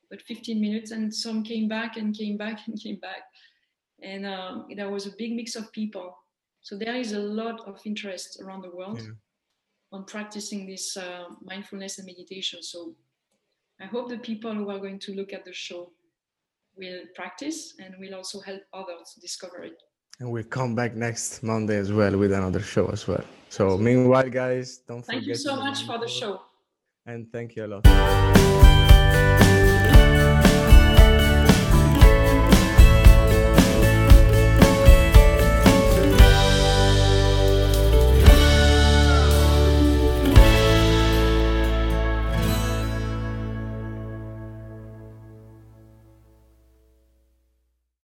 but 0.10 0.22
15 0.22 0.60
minutes 0.60 0.92
and 0.92 1.14
some 1.14 1.44
came 1.44 1.68
back 1.68 1.98
and 1.98 2.16
came 2.16 2.38
back 2.38 2.68
and 2.68 2.80
came 2.80 2.98
back. 2.98 3.24
And 4.02 4.26
um, 4.26 4.68
there 4.76 4.90
was 4.90 5.06
a 5.06 5.12
big 5.18 5.34
mix 5.34 5.56
of 5.56 5.72
people. 5.72 6.18
So 6.62 6.78
there 6.78 6.96
is 6.96 7.14
a 7.14 7.20
lot 7.20 7.68
of 7.68 7.80
interest 7.86 8.40
around 8.42 8.64
the 8.64 8.76
world 8.76 9.00
yeah. 9.02 9.12
on 9.92 10.06
practicing 10.06 10.66
this 10.66 10.98
uh, 10.98 11.26
mindfulness 11.42 11.98
and 11.98 12.08
meditation. 12.08 12.62
So 12.62 12.96
i 13.82 13.86
hope 13.86 14.10
the 14.10 14.18
people 14.18 14.54
who 14.54 14.70
are 14.70 14.80
going 14.80 15.00
to 15.00 15.14
look 15.14 15.34
at 15.34 15.44
the 15.44 15.54
show 15.54 15.92
will 16.78 17.02
practice 17.14 17.74
and 17.80 17.94
will 18.00 18.16
also 18.16 18.40
help 18.40 18.62
others 18.74 19.18
discover 19.22 19.64
it 19.64 19.82
and 20.20 20.32
we'll 20.32 20.44
come 20.44 20.76
back 20.76 20.96
next 20.96 21.44
Monday 21.44 21.78
as 21.78 21.92
well 21.92 22.18
with 22.18 22.32
another 22.32 22.62
show 22.62 22.88
as 22.88 23.08
well. 23.08 23.24
So 23.50 23.78
meanwhile, 23.78 24.30
guys, 24.30 24.80
don't 24.88 25.04
thank 25.04 25.24
forget. 25.24 25.24
Thank 25.24 25.28
you 25.28 25.36
so 25.36 25.56
much 25.56 25.86
for 25.86 25.98
the 25.98 26.08
show. 26.08 26.42
And 27.06 27.32
thank 27.32 27.56
you 27.56 27.66
a 27.66 27.68
lot. 27.68 28.65